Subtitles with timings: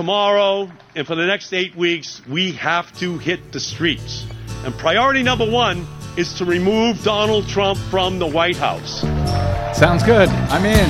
[0.00, 0.66] tomorrow,
[0.96, 4.24] and for the next eight weeks, we have to hit the streets.
[4.64, 9.02] And priority number one is to remove Donald Trump from the White House.
[9.78, 10.30] Sounds good.
[10.48, 10.88] I'm in.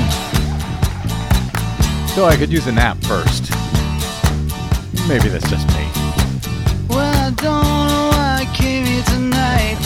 [2.14, 3.50] So I could use a nap first.
[5.08, 5.90] Maybe that's just me.
[6.88, 9.76] Well, I don't know why I came here tonight.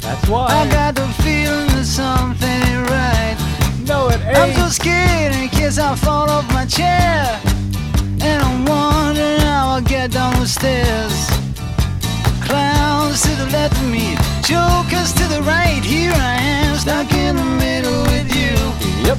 [0.00, 0.46] That's why.
[0.48, 3.86] I got the feeling that something ain't right.
[3.86, 7.51] No, it I'm so scared in case I fall off my chair.
[8.24, 11.28] And I'm wondering how I'll get down the stairs.
[12.46, 14.14] Clowns to the left of me,
[14.44, 15.82] jokers to the right.
[15.82, 18.54] Here I am, stuck in the middle with you.
[19.06, 19.18] Yep.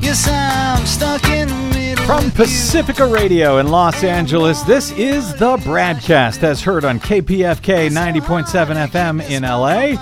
[0.00, 2.04] Yes, I'm stuck in the middle.
[2.06, 8.88] From Pacifica Radio in Los Angeles, this is the BradCast as heard on KPFK 90.7
[8.88, 9.98] FM in LA.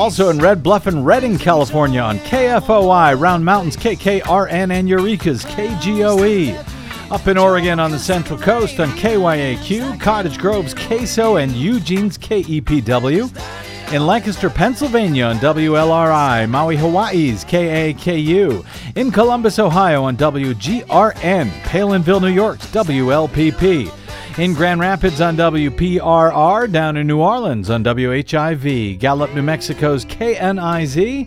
[0.00, 6.77] Also in Red Bluff and Redding, California on KFOI, Round Mountains KKRN, and Eureka's KGOE.
[7.10, 13.94] Up in Oregon on the Central Coast on KYAQ, Cottage Grove's KSO, and Eugene's KEPW.
[13.94, 18.62] In Lancaster, Pennsylvania on WLRI, Maui, Hawaii's KAKU.
[18.94, 23.90] In Columbus, Ohio on WGRN, Palenville, New York's WLPP.
[24.38, 31.26] In Grand Rapids on WPRR, down in New Orleans on WHIV, Gallup, New Mexico's KNIZ.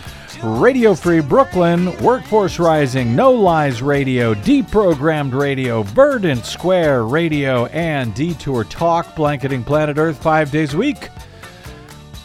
[0.43, 8.63] Radio Free Brooklyn, Workforce Rising, No Lies Radio, Deprogrammed Radio, Verdant Square Radio, and Detour
[8.63, 11.09] Talk, blanketing planet Earth five days a week.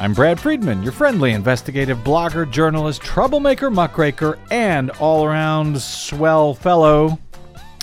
[0.01, 7.19] I'm Brad Friedman, your friendly investigative blogger, journalist, troublemaker, muckraker, and all around swell fellow.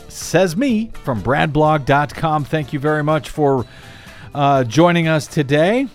[0.07, 2.45] Says me from bradblog.com.
[2.45, 3.67] Thank you very much for
[4.33, 5.87] uh, joining us today.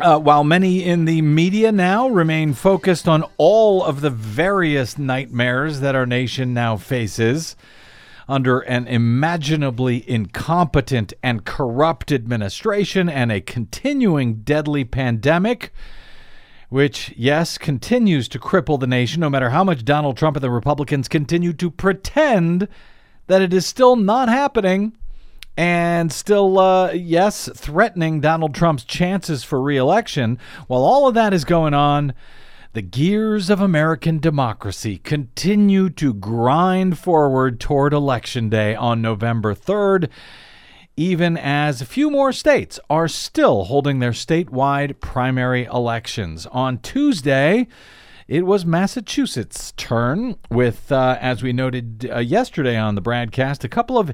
[0.00, 5.80] Uh, while many in the media now remain focused on all of the various nightmares
[5.80, 7.56] that our nation now faces
[8.28, 15.72] under an imaginably incompetent and corrupt administration and a continuing deadly pandemic,
[16.68, 20.50] which, yes, continues to cripple the nation no matter how much Donald Trump and the
[20.50, 22.68] Republicans continue to pretend
[23.26, 24.92] that it is still not happening
[25.58, 30.38] and still, uh, yes, threatening Donald Trump's chances for reelection.
[30.68, 32.14] While all of that is going on,
[32.74, 40.08] the gears of American democracy continue to grind forward toward Election Day on November 3rd,
[40.96, 46.46] even as a few more states are still holding their statewide primary elections.
[46.52, 47.66] On Tuesday,
[48.28, 53.70] it was Massachusetts' turn, with, uh, as we noted uh, yesterday on the BradCast, a
[53.70, 54.12] couple of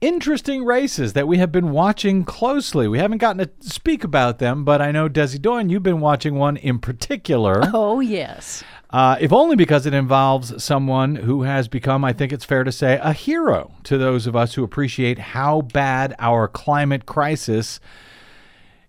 [0.00, 2.86] interesting races that we have been watching closely.
[2.86, 6.36] We haven't gotten to speak about them, but I know, Desi Doyen, you've been watching
[6.36, 7.60] one in particular.
[7.78, 8.64] Oh, yes.
[8.90, 12.72] Uh, if only because it involves someone who has become, I think it's fair to
[12.72, 17.80] say, a hero to those of us who appreciate how bad our climate crisis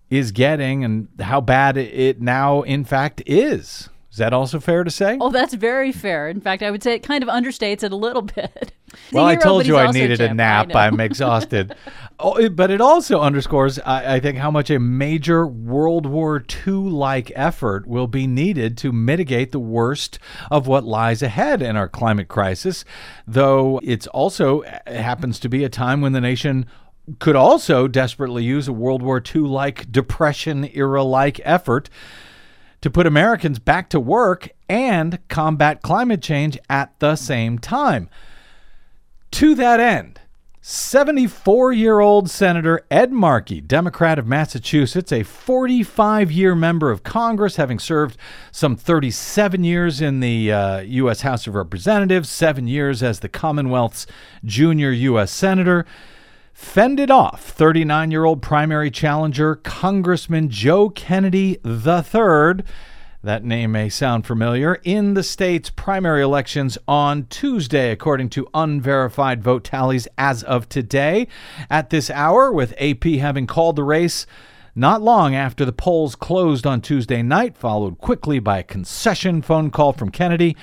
[0.08, 3.90] is getting and how bad it now, in fact, is.
[4.10, 5.18] Is that also fair to say?
[5.20, 6.28] Oh, that's very fair.
[6.28, 8.72] In fact, I would say it kind of understates it a little bit.
[9.12, 10.32] Well, I told you I needed a.
[10.32, 10.74] Nap.
[10.74, 11.74] I'm exhausted.
[12.18, 16.72] oh, but it also underscores, I, I think, how much a major World War II
[16.72, 20.18] like effort will be needed to mitigate the worst
[20.50, 22.86] of what lies ahead in our climate crisis.
[23.26, 26.64] Though it's also it happens to be a time when the nation
[27.18, 31.90] could also desperately use a World War II like Depression era like effort
[32.80, 38.08] to put Americans back to work and combat climate change at the same time.
[39.32, 40.20] To that end,
[40.70, 47.56] 74 year old Senator Ed Markey, Democrat of Massachusetts, a 45 year member of Congress,
[47.56, 48.18] having served
[48.52, 51.22] some 37 years in the uh, U.S.
[51.22, 54.06] House of Representatives, seven years as the Commonwealth's
[54.44, 55.30] junior U.S.
[55.30, 55.86] Senator,
[56.58, 62.64] fended off 39 year old primary challenger Congressman Joe Kennedy III.
[63.22, 64.80] That name may sound familiar.
[64.82, 71.28] In the state's primary elections on Tuesday, according to unverified vote tallies as of today.
[71.70, 74.26] At this hour, with AP having called the race
[74.74, 79.70] not long after the polls closed on Tuesday night, followed quickly by a concession phone
[79.70, 80.56] call from Kennedy.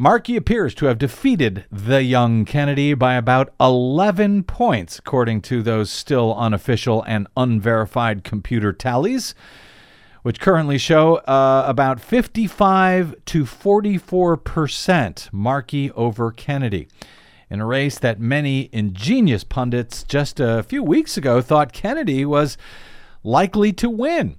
[0.00, 5.90] Markey appears to have defeated the young Kennedy by about 11 points, according to those
[5.90, 9.34] still unofficial and unverified computer tallies,
[10.22, 16.88] which currently show uh, about 55 to 44 percent Markey over Kennedy.
[17.50, 22.56] In a race that many ingenious pundits just a few weeks ago thought Kennedy was
[23.22, 24.36] likely to win.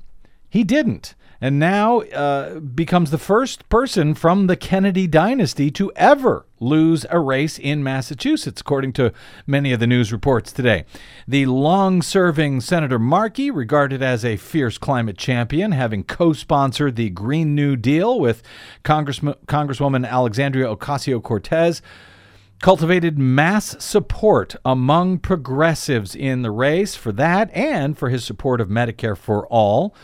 [0.49, 6.45] He didn't and now uh, becomes the first person from the Kennedy dynasty to ever
[6.59, 9.11] lose a race in Massachusetts, according to
[9.47, 10.85] many of the news reports today.
[11.27, 17.09] The long serving Senator Markey, regarded as a fierce climate champion, having co sponsored the
[17.09, 18.43] Green New Deal with
[18.83, 21.81] Congresswoman Alexandria Ocasio Cortez,
[22.61, 28.67] cultivated mass support among progressives in the race for that and for his support of
[28.67, 29.95] Medicare for all.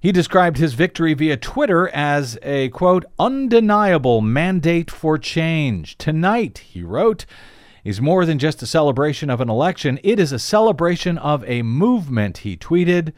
[0.00, 5.98] He described his victory via Twitter as a, quote, undeniable mandate for change.
[5.98, 7.26] Tonight, he wrote,
[7.82, 11.62] is more than just a celebration of an election, it is a celebration of a
[11.62, 13.12] movement, he tweeted,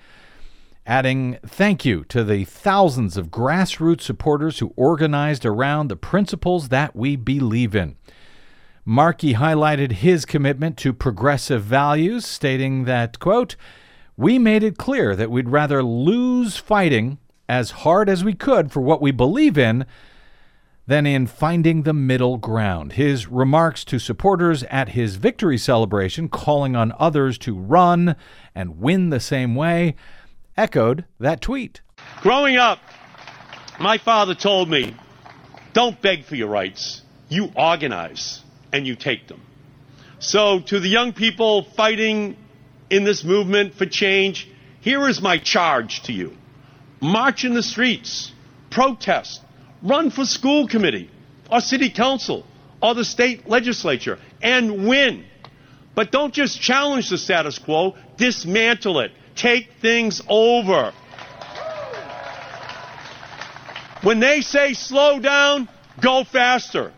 [0.87, 6.97] adding, Thank you to the thousands of grassroots supporters who organized around the principles that
[6.97, 7.97] we believe in.
[8.87, 13.57] Markey highlighted his commitment to progressive values, stating that, quote,
[14.21, 17.17] we made it clear that we'd rather lose fighting
[17.49, 19.87] as hard as we could for what we believe in
[20.87, 22.93] than in finding the middle ground.
[22.93, 28.15] His remarks to supporters at his victory celebration, calling on others to run
[28.55, 29.95] and win the same way,
[30.55, 31.81] echoed that tweet.
[32.21, 32.79] Growing up,
[33.81, 34.95] my father told me,
[35.73, 37.01] don't beg for your rights.
[37.31, 39.41] You organize and you take them.
[40.19, 42.37] So, to the young people fighting
[42.91, 44.49] in this movement for change,
[44.81, 46.37] here is my charge to you.
[47.01, 48.33] March in the streets,
[48.71, 49.41] protest,
[49.83, 51.11] run for school committee
[51.51, 52.45] or city council
[52.83, 55.25] or the state legislature and win.
[55.95, 59.13] But don't just challenge the status quo, dismantle it.
[59.35, 60.93] Take things over.
[64.03, 65.69] When they say slow down,
[66.01, 66.93] go faster.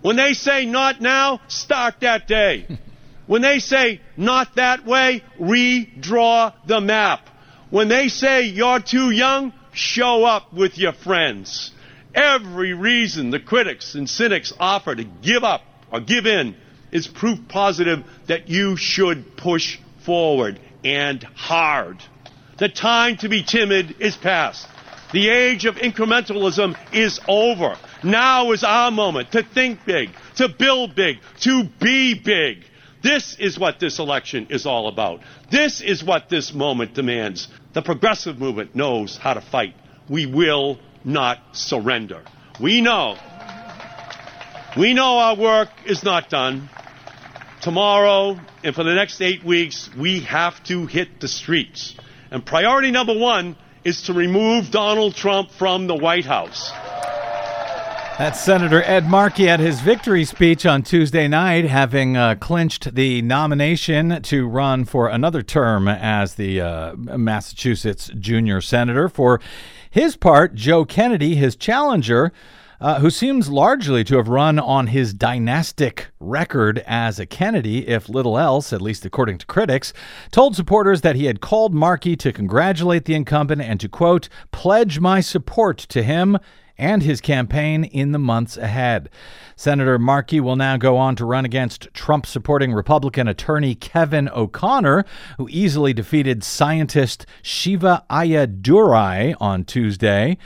[0.00, 2.66] When they say not now, start that day.
[3.30, 7.30] When they say not that way, redraw the map.
[7.70, 11.70] When they say you're too young, show up with your friends.
[12.12, 15.62] Every reason the critics and cynics offer to give up
[15.92, 16.56] or give in
[16.90, 22.02] is proof positive that you should push forward and hard.
[22.58, 24.66] The time to be timid is past.
[25.12, 27.76] The age of incrementalism is over.
[28.02, 32.64] Now is our moment to think big, to build big, to be big.
[33.02, 35.20] This is what this election is all about.
[35.50, 37.48] This is what this moment demands.
[37.72, 39.74] The progressive movement knows how to fight.
[40.08, 42.22] We will not surrender.
[42.60, 43.16] We know.
[44.76, 46.68] We know our work is not done.
[47.62, 51.94] Tomorrow and for the next eight weeks, we have to hit the streets.
[52.30, 56.70] And priority number one is to remove Donald Trump from the White House.
[58.20, 63.22] That's Senator Ed Markey at his victory speech on Tuesday night, having uh, clinched the
[63.22, 69.08] nomination to run for another term as the uh, Massachusetts junior senator.
[69.08, 69.40] For
[69.90, 72.30] his part, Joe Kennedy, his challenger,
[72.78, 78.06] uh, who seems largely to have run on his dynastic record as a Kennedy, if
[78.10, 79.94] little else, at least according to critics,
[80.30, 85.00] told supporters that he had called Markey to congratulate the incumbent and to, quote, pledge
[85.00, 86.36] my support to him
[86.80, 89.10] and his campaign in the months ahead.
[89.54, 95.04] Senator Markey will now go on to run against Trump supporting Republican attorney Kevin O'Connor,
[95.36, 100.38] who easily defeated scientist Shiva Ayyadurai on Tuesday.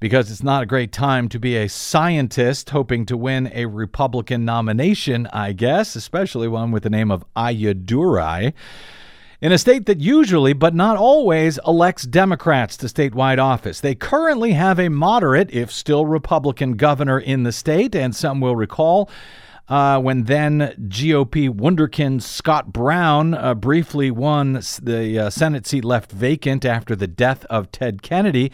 [0.00, 4.44] Because it's not a great time to be a scientist hoping to win a Republican
[4.44, 8.52] nomination, I guess, especially one with the name of Ayyadurai
[9.44, 13.78] in a state that usually, but not always, elects Democrats to statewide office.
[13.78, 18.56] They currently have a moderate, if still Republican, governor in the state, and some will
[18.56, 19.10] recall.
[19.68, 26.10] Uh, when then GOP wunderkind Scott Brown uh, briefly won the uh, Senate seat left
[26.10, 28.50] vacant after the death of Ted Kennedy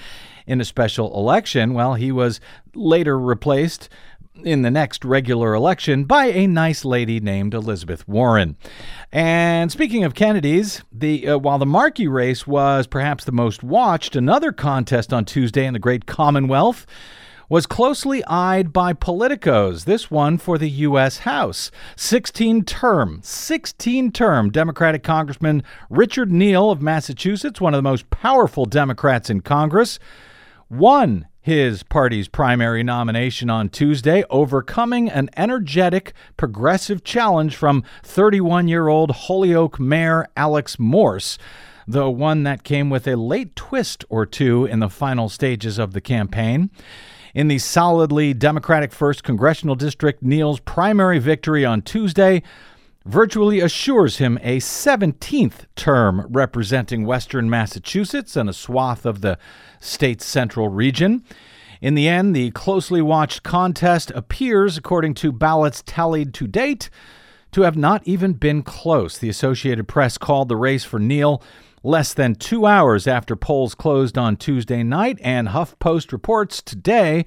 [0.49, 1.73] in a special election.
[1.73, 2.41] Well, he was
[2.75, 3.89] later replaced
[4.35, 8.57] in the next regular election by a nice lady named Elizabeth Warren.
[9.13, 14.17] And speaking of Kennedys, the uh, while the Markey race was perhaps the most watched,
[14.17, 16.87] another contest on Tuesday in the Great Commonwealth
[17.49, 19.85] was closely eyed by politicos.
[19.85, 21.19] This one for the U.S.
[21.19, 21.73] House.
[21.97, 28.67] 16 term, 16 term Democratic Congressman Richard Neal of Massachusetts, one of the most powerful
[28.67, 29.99] Democrats in Congress,
[30.71, 38.87] won his party's primary nomination on Tuesday, overcoming an energetic, progressive challenge from 31 year
[38.87, 41.39] old Holyoke Mayor Alex Morse,
[41.89, 45.93] though one that came with a late twist or two in the final stages of
[45.93, 46.71] the campaign.
[47.35, 52.45] In the solidly Democratic 1st Congressional District, Neal's primary victory on Tuesday
[53.11, 59.37] virtually assures him a 17th term representing Western Massachusetts and a swath of the
[59.81, 61.25] state's central region.
[61.81, 66.89] In the end, the closely watched contest appears, according to ballots tallied to date,
[67.51, 69.19] to have not even been close.
[69.19, 71.43] The Associated Press called the race for Neal
[71.83, 77.25] less than two hours after polls closed on Tuesday night, and HuffPost reports today,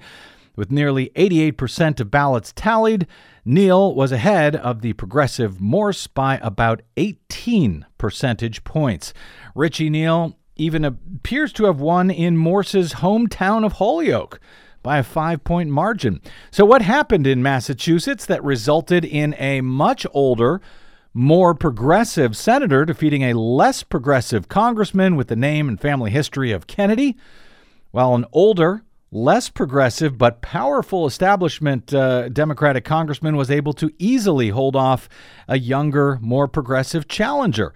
[0.56, 3.06] with nearly 88% of ballots tallied,
[3.44, 9.12] Neal was ahead of the progressive Morse by about 18 percentage points.
[9.54, 14.40] Richie Neal even appears to have won in Morse's hometown of Holyoke
[14.82, 16.22] by a five point margin.
[16.50, 20.62] So, what happened in Massachusetts that resulted in a much older,
[21.12, 26.66] more progressive senator defeating a less progressive congressman with the name and family history of
[26.66, 27.16] Kennedy?
[27.90, 34.48] While an older, less progressive but powerful establishment uh, Democratic congressman was able to easily
[34.48, 35.08] hold off
[35.46, 37.72] a younger, more progressive challenger.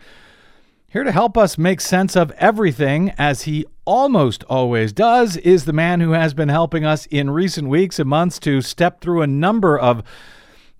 [0.89, 5.73] Here to help us make sense of everything, as he almost always does, is the
[5.73, 9.27] man who has been helping us in recent weeks and months to step through a
[9.29, 10.03] number of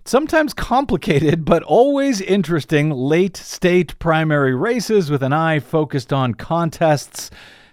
[0.03, 7.29] sometimes complicated but always interesting late state primary races with an eye focused on contests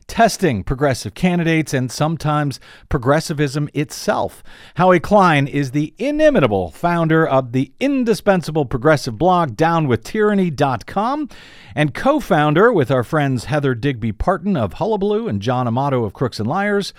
[0.06, 4.42] testing progressive candidates and sometimes progressivism itself.
[4.74, 11.28] Howie Klein is the inimitable founder of the indispensable progressive blog downwithtyranny.com
[11.74, 16.38] and co-founder with our friends Heather Digby Parton of Hullabaloo and John Amato of Crooks
[16.38, 16.94] and Liars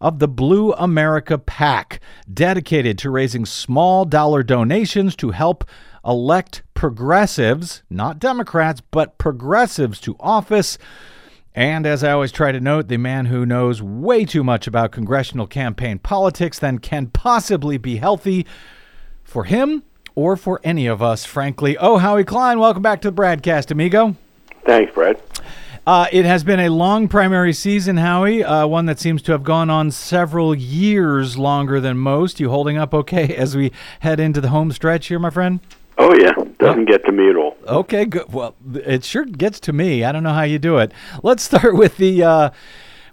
[0.00, 2.00] of the Blue America PAC,
[2.32, 5.64] dedicated to raising small dollar donations to help
[6.04, 10.78] elect progressives, not Democrats, but progressives to office
[11.54, 14.92] and as I always try to note, the man who knows way too much about
[14.92, 18.46] congressional campaign politics than can possibly be healthy
[19.24, 19.82] for him
[20.14, 21.76] or for any of us, frankly.
[21.78, 24.16] Oh, Howie Klein, welcome back to the BradCast, amigo.
[24.64, 25.20] Thanks, Brad.
[25.86, 29.42] Uh, it has been a long primary season, Howie, uh, one that seems to have
[29.42, 32.38] gone on several years longer than most.
[32.38, 35.60] You holding up okay as we head into the home stretch here, my friend?
[35.98, 37.56] Oh yeah, doesn't get to me at all.
[37.66, 38.32] Okay, good.
[38.32, 40.04] Well, it sure gets to me.
[40.04, 40.92] I don't know how you do it.
[41.22, 42.50] Let's start with the uh,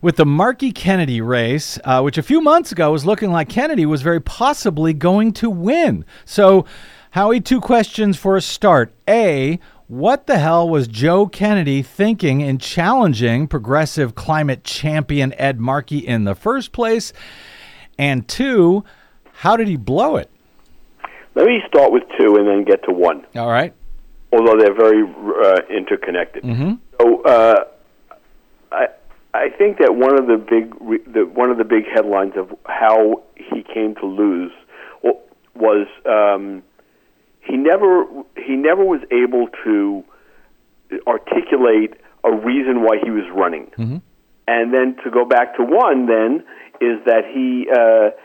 [0.01, 3.85] with the Markey Kennedy race, uh, which a few months ago was looking like Kennedy
[3.85, 6.05] was very possibly going to win.
[6.25, 6.65] So,
[7.11, 8.93] Howie, two questions for a start.
[9.09, 15.99] A, what the hell was Joe Kennedy thinking in challenging progressive climate champion Ed Markey
[15.99, 17.11] in the first place?
[17.97, 18.83] And two,
[19.33, 20.29] how did he blow it?
[21.37, 23.23] Let me start with two and then get to one.
[23.35, 23.71] All right.
[24.33, 26.41] Although they're very uh, interconnected.
[26.41, 26.73] Mm-hmm.
[26.99, 27.63] So uh,
[28.71, 28.87] I
[29.35, 32.57] I think that one of the big re- the, one of the big headlines of
[32.65, 34.51] how he came to lose
[35.53, 36.63] was um,
[37.41, 40.03] he never he never was able to
[41.05, 43.67] articulate a reason why he was running.
[43.77, 43.97] Mm-hmm.
[44.47, 46.43] And then to go back to one, then
[46.81, 47.69] is that he.
[47.69, 48.17] Uh,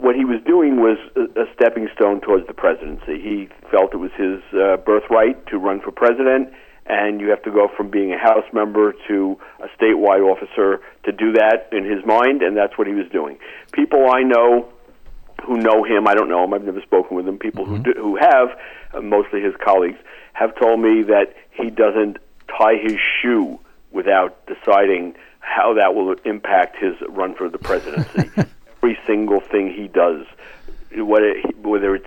[0.00, 3.20] what he was doing was a, stepping stone towards the presidency.
[3.20, 6.52] He felt it was his uh, birthright to run for president,
[6.86, 11.12] and you have to go from being a House member to a statewide officer to
[11.12, 13.38] do that in his mind, and that's what he was doing.
[13.72, 14.72] People I know
[15.46, 17.76] who know him, I don't know him, I've never spoken with him, people mm-hmm.
[17.76, 18.48] who, do, who have,
[18.94, 19.98] uh, mostly his colleagues,
[20.32, 23.58] have told me that he doesn't tie his shoe
[23.90, 28.30] without deciding how that will impact his run for the presidency.
[28.82, 30.26] every single thing he does,
[30.96, 32.06] whether whether it's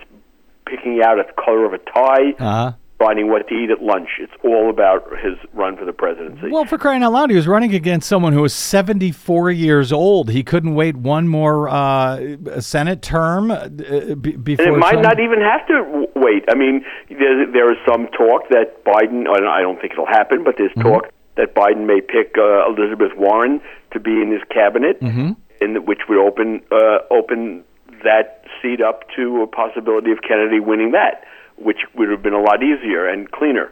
[0.66, 2.72] picking out a color of a tie, uh-huh.
[2.98, 4.08] finding what to eat at lunch.
[4.18, 6.48] It's all about his run for the presidency.
[6.50, 10.30] Well, for crying out loud, he was running against someone who was 74 years old.
[10.30, 14.66] He couldn't wait one more uh, Senate term uh, b- before.
[14.66, 16.44] And it might not even have to wait.
[16.48, 20.56] I mean, there, there is some talk that Biden, I don't think it'll happen, but
[20.56, 20.88] there's Mm-hmm.
[20.88, 23.60] talk that Biden may pick uh, Elizabeth Warren
[23.92, 25.00] to be in his cabinet.
[25.00, 25.32] Mm-hmm.
[25.60, 27.64] In the, which would open uh, open
[28.02, 31.24] that seat up to a possibility of Kennedy winning that,
[31.56, 33.70] which would have been a lot easier and cleaner.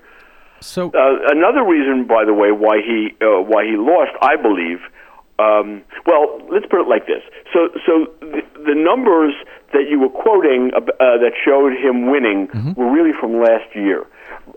[0.61, 4.81] So, Uh, another reason, by the way, why he uh, why he lost, I believe.
[5.39, 7.23] Um, well, let's put it like this.
[7.53, 9.35] So, so the, the numbers
[9.73, 10.81] that you were quoting uh,
[11.19, 14.07] that showed him winning were really from last year.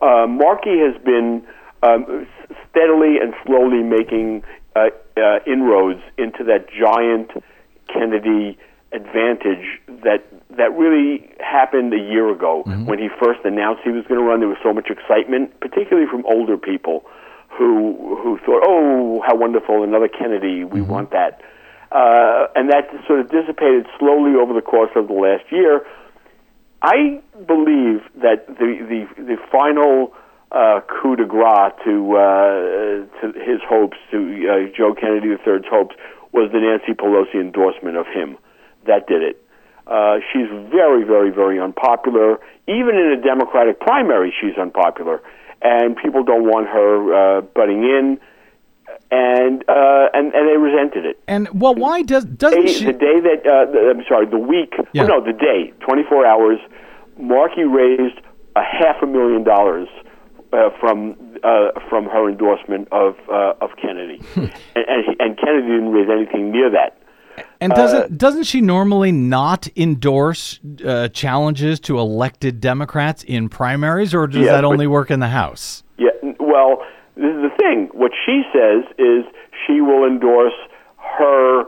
[0.02, 1.42] Uh, Markey has been
[1.82, 2.28] um,
[2.70, 4.44] steadily and slowly making
[4.76, 7.32] uh, uh, inroads into that giant
[7.92, 8.58] Kennedy
[8.92, 10.26] advantage that
[10.58, 14.40] that really happened a year ago when he first announced he was going to run.
[14.40, 17.06] There was so much excitement, particularly from older people
[17.50, 19.84] who who thought, "Oh, how wonderful!
[19.84, 20.64] Another Kennedy.
[20.64, 21.42] We want that."
[21.92, 25.86] Uh, and that sort of dissipated slowly over the course of the last year.
[26.82, 30.14] I believe that the the, the final
[30.56, 35.96] uh, coup de grace to uh, to his hopes, to uh, Joe Kennedy III's hopes,
[36.32, 38.38] was the Nancy Pelosi endorsement of him.
[38.88, 39.42] That did it.
[39.86, 42.40] Uh, she's very, very, very unpopular.
[42.68, 45.22] Even in a Democratic primary, she's unpopular,
[45.62, 48.18] and people don't want her uh, butting in,
[49.12, 52.86] and uh, and and they resented it And well, why does doesn't day, she?
[52.86, 54.74] the day that uh, the, I'm sorry, the week.
[54.94, 55.04] Yeah.
[55.04, 55.74] Oh, no, the day.
[55.82, 56.60] 24 hours.
[57.18, 58.20] Markey raised
[58.56, 59.88] a half a million dollars
[60.54, 65.92] uh, from uh, from her endorsement of uh, of Kennedy, and, and and Kennedy didn't
[65.92, 66.98] raise anything near that.
[67.60, 74.28] And doesn't doesn't she normally not endorse uh, challenges to elected Democrats in primaries, or
[74.28, 75.84] does Yeah, that but- only work in the House?
[75.98, 76.10] Yeah.
[76.40, 76.84] Well,
[77.16, 77.90] this is the thing.
[77.94, 79.26] What she says is
[79.66, 80.54] she will endorse
[81.18, 81.62] her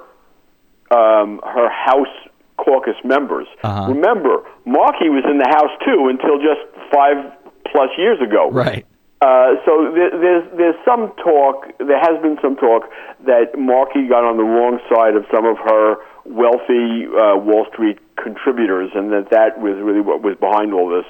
[0.92, 2.08] um, her House
[2.58, 3.48] caucus members.
[3.64, 3.88] Uh-huh.
[3.94, 6.62] Remember, Markey was in the House too until just
[6.94, 7.18] five
[7.72, 8.50] plus years ago.
[8.52, 8.86] Right.
[9.20, 11.66] Uh, so there, there's there's some talk.
[11.80, 12.86] There has been some talk
[13.26, 17.98] that Markey got on the wrong side of some of her wealthy uh, Wall Street
[18.16, 21.10] contributors, and that that was really what was behind all this.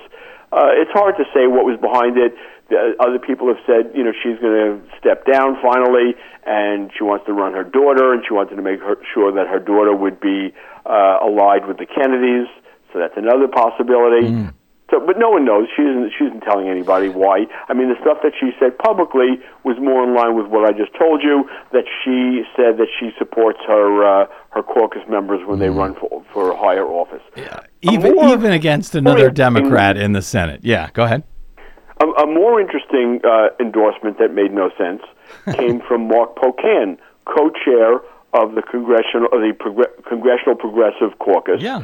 [0.53, 2.31] Uh, it's hard to say what was behind it.
[2.69, 7.03] The, other people have said, you know, she's going to step down finally, and she
[7.03, 9.95] wants to run her daughter, and she wanted to make her, sure that her daughter
[9.95, 12.47] would be uh, allied with the Kennedys.
[12.93, 14.31] So that's another possibility.
[14.89, 15.67] So, but no one knows.
[15.75, 16.13] She isn't.
[16.17, 17.46] She isn't telling anybody why.
[17.67, 20.72] I mean, the stuff that she said publicly was more in line with what I
[20.77, 21.44] just told you.
[21.74, 26.24] That she said that she supports her uh, her caucus members when they run for
[26.32, 27.22] for a higher office.
[27.36, 27.60] Yeah.
[27.82, 30.62] Even more- even against another Democrat in the Senate.
[30.63, 31.24] Yeah, go ahead.
[32.00, 35.01] A, a more interesting uh, endorsement that made no sense
[35.58, 37.96] came from Mark Pocan, co-chair
[38.34, 41.62] of the congressional of the Progr- Congressional Progressive Caucus.
[41.62, 41.84] Yeah.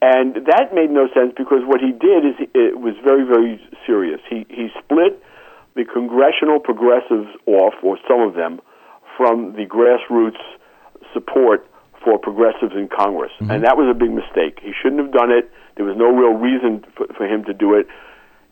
[0.00, 4.20] And that made no sense because what he did is it was very, very serious.
[4.30, 5.18] He he split
[5.74, 8.60] the congressional progressives off, or some of them,
[9.16, 10.42] from the grassroots
[11.12, 11.66] support
[12.04, 13.50] for progressives in Congress, mm-hmm.
[13.50, 14.60] and that was a big mistake.
[14.62, 15.50] He shouldn't have done it.
[15.74, 17.86] There was no real reason for, for him to do it.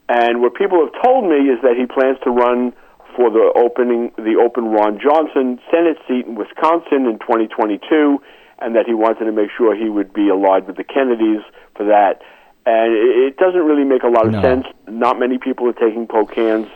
[0.09, 2.75] And what people have told me is that he plans to run
[3.15, 8.19] for the opening the open Ron Johnson Senate seat in Wisconsin in 2022,
[8.59, 11.43] and that he wanted to make sure he would be allied with the Kennedys
[11.77, 12.23] for that.
[12.65, 14.43] And it, doesn't really make a lot of No.
[14.43, 14.67] sense.
[14.89, 16.67] Not many people are taking Pocan's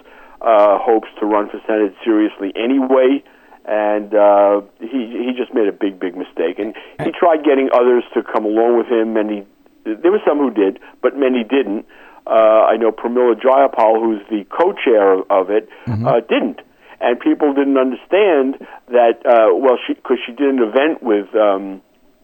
[0.41, 3.25] uh, hopes to run for Senate seriously anyway.
[3.65, 8.05] And uh, he he just made a big big mistake, and he tried getting others
[8.15, 9.43] to come along with him, and he
[9.85, 11.85] there were some who did, but many didn't.
[12.27, 16.61] Uh, I know Pramila Jayapal, who's the co-chair of, of it, uh, didn't,
[17.01, 19.25] and people didn't understand that.
[19.25, 21.81] Uh, well, she because she did an event with um,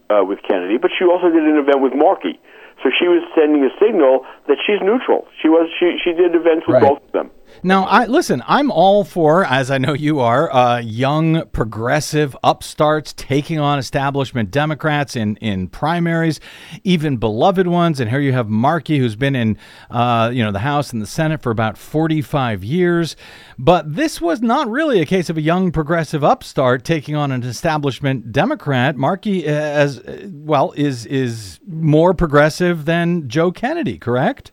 [0.09, 2.39] uh, with Kennedy, but she also did an event with Markey.
[2.83, 5.25] So she was sending a signal that she's neutral.
[5.41, 6.83] She was she she did events with Right.
[6.89, 7.31] both of them.
[7.63, 8.43] Now, I listen.
[8.47, 14.51] I'm all for, as I know you are, uh, young progressive upstarts taking on establishment
[14.51, 16.39] Democrats in in primaries,
[16.83, 17.99] even beloved ones.
[17.99, 19.57] And here you have Markey, who's been in,
[19.89, 23.15] uh, you know, the House and the Senate for about 45 years.
[23.57, 27.43] But this was not really a case of a young progressive upstart taking on an
[27.43, 28.95] establishment Democrat.
[28.95, 34.51] Markey, uh, as uh, well, is is more progressive than Joe Kennedy, correct?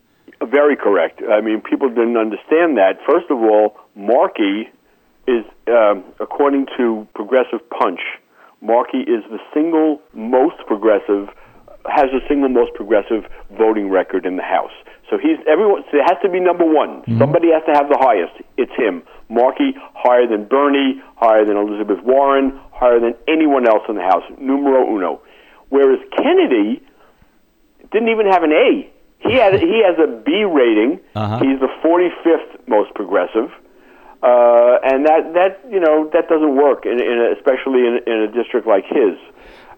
[0.51, 1.23] Very correct.
[1.31, 2.99] I mean, people didn't understand that.
[3.09, 4.69] First of all, Markey
[5.27, 8.01] is, um, according to Progressive Punch,
[8.61, 11.29] Markey is the single most progressive,
[11.87, 13.25] has the single most progressive
[13.57, 14.73] voting record in the House.
[15.11, 15.85] So he's everyone.
[15.91, 17.03] So it has to be number one.
[17.19, 18.33] Somebody has to have the highest.
[18.57, 19.03] It's him.
[19.29, 24.25] Markey higher than Bernie, higher than Elizabeth Warren, higher than anyone else in the House.
[24.39, 25.21] Numero uno.
[25.69, 26.83] Whereas Kennedy
[27.93, 28.91] didn't even have an A.
[29.27, 31.01] He had he has a B rating.
[31.15, 31.39] Uh-huh.
[31.39, 33.51] He's the 45th most progressive,
[34.23, 38.21] uh, and that that you know that doesn't work, in, in a, especially in, in
[38.21, 39.17] a district like his,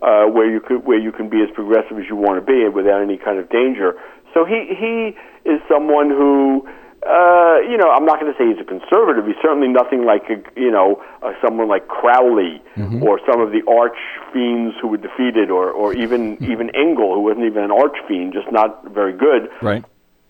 [0.03, 2.69] uh, where you could where you can be as progressive as you want to be
[2.69, 3.95] without any kind of danger.
[4.35, 5.17] So he he
[5.49, 6.69] is someone who.
[7.03, 9.27] Uh, you know, I'm not going to say he's a conservative.
[9.27, 12.63] He's certainly nothing like a, you know uh, someone like Crowley
[13.03, 13.99] or some of the arch
[14.33, 18.33] fiends who were defeated, or or even even Engel, who wasn't even an arch fiend,
[18.33, 19.49] just not very good.
[19.63, 19.85] Right.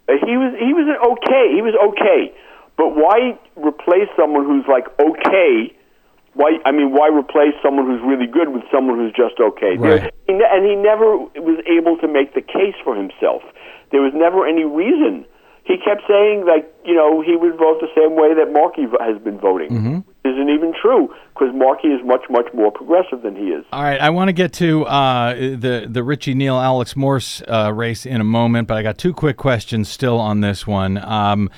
[0.09, 1.55] Uh, he was he was an okay.
[1.55, 2.35] He was okay,
[2.77, 5.73] but why replace someone who's like okay
[6.37, 6.59] Why?
[6.67, 9.77] I mean, why replace someone who's really good with someone who's just okay?
[9.79, 10.13] Right.
[10.29, 13.43] and he never was able to make the case for himself.
[13.91, 15.25] There was never any reason.
[15.67, 19.21] He kept saying like, you know, he would vote the same way that Markey has
[19.21, 19.71] been voting.
[19.71, 19.99] Mm-hmm.
[20.25, 23.65] Isn't even true because Markey is much, much more progressive than he is.
[23.73, 27.73] All right, I want to get to uh, the the Richie Neal Alex Morse uh,
[27.73, 30.99] race in a moment, but I got two quick questions still on this one.
[30.99, 31.51] Um,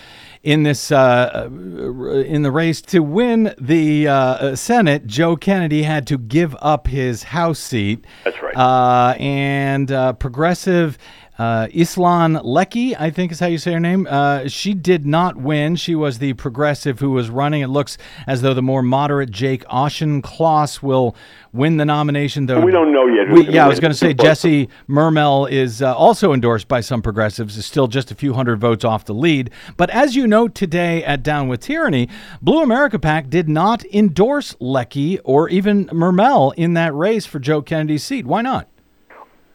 [0.43, 6.19] in this uh, in the race to win the uh, Senate, Joe Kennedy had to
[6.19, 8.05] give up his House seat.
[8.25, 8.57] That's right.
[8.57, 10.99] Uh, and uh, progressive.
[11.39, 14.09] Uh, Ihssane Leckey, I think is how you say her name.
[14.11, 15.77] Uh, she did not win.
[15.77, 17.63] She was the progressive who was running.
[17.63, 17.97] It looks
[18.27, 21.15] as though the more moderate Jake Auchincloss will
[21.53, 22.47] win the nomination.
[22.47, 25.81] Though We don't know yet We- yeah, I was going to say Jesse Mermell is
[25.81, 27.57] uh, also endorsed by some progressives.
[27.57, 29.51] Is still just a few hundred votes off the lead.
[29.77, 32.09] But as you know today at Down with Tyranny,
[32.43, 37.63] Blue America PAC did not endorse Leckey or even Mermell in that race for Joe
[37.63, 38.27] Kennedy's seat.
[38.27, 38.69] Why not?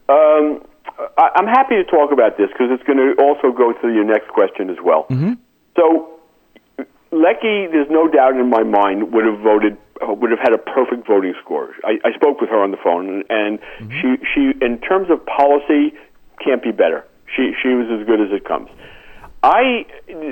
[0.10, 0.62] Um,
[1.18, 4.04] I, I'm happy to talk about this because it's going to also go to your
[4.04, 5.06] next question as well.
[5.10, 5.34] Mm-hmm.
[5.76, 6.20] So,
[7.12, 11.08] Leckey, there's no doubt in my mind, would have voted, would have had a perfect
[11.08, 11.74] voting score.
[11.84, 13.60] I, I spoke with her on the phone, and
[14.02, 15.94] she, she, in terms of policy,
[16.44, 17.06] can't be better.
[17.36, 18.70] She, she was as good as it comes.
[19.42, 19.86] I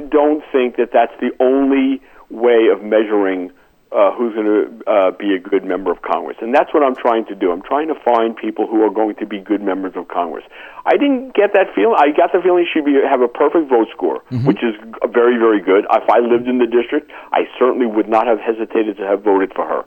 [0.10, 3.52] don't think that that's the only way of measuring
[3.92, 6.38] uh, who's going to uh, be a good member of Congress.
[6.40, 7.52] And that's what I'm trying to do.
[7.52, 10.46] I'm trying to find people who are going to be good members of Congress.
[10.86, 11.96] I didn't get that feeling.
[12.00, 14.76] I got the feeling she'd be, have a perfect vote score, which is
[15.12, 15.84] very, very good.
[15.92, 19.52] If I lived in the district, I certainly would not have hesitated to have voted
[19.54, 19.84] for her.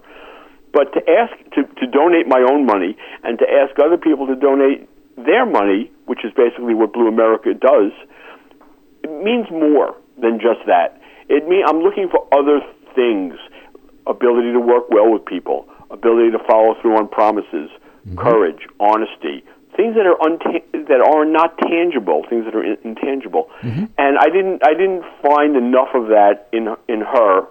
[0.72, 4.36] But to ask to, to donate my own money and to ask other people to
[4.36, 7.92] donate their money, which is basically what Blue America does,
[9.02, 11.00] it means more than just that.
[11.28, 12.60] It mean I'm looking for other
[12.94, 13.34] things:
[14.06, 17.70] ability to work well with people, ability to follow through on promises,
[18.16, 19.44] courage, honesty,
[19.76, 23.48] things that are unta- that are not tangible, things that are in- intangible.
[23.62, 27.46] And I didn't I didn't find enough of that in in her.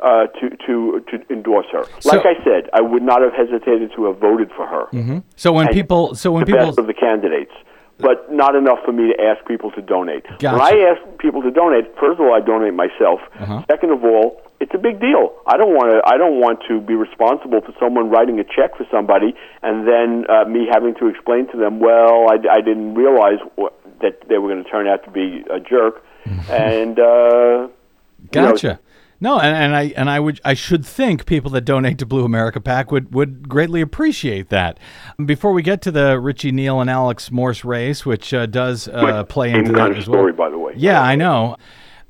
[0.00, 3.90] Uh, to to to endorse her, like So- I said, I would not have hesitated
[3.96, 4.86] to have voted for her
[5.34, 7.50] So when and people, so when the people, best of the candidates,
[7.98, 10.24] but not enough for me to ask people to donate.
[10.40, 13.18] When I ask people to donate, first of all, I donate myself.
[13.40, 13.64] Uh-huh.
[13.68, 15.34] Second of all, it's a big deal.
[15.46, 16.02] I don't want to.
[16.04, 20.24] I don't want to be responsible for someone writing a check for somebody and then
[20.28, 24.38] uh, me having to explain to them, well, I, I didn't realize wh- that they
[24.38, 26.04] were going to turn out to be a jerk,
[26.50, 28.80] and uh, you know, Gotcha.
[29.20, 32.24] No, and, and I and I would I should think people that donate to Blue
[32.24, 34.78] America PAC would would greatly appreciate that.
[35.24, 39.24] Before we get to the Richie Neal and Alex Morse race, which uh, does uh,
[39.24, 40.20] play into that as well.
[40.20, 40.74] story, by the way.
[40.76, 41.56] Yeah, I know.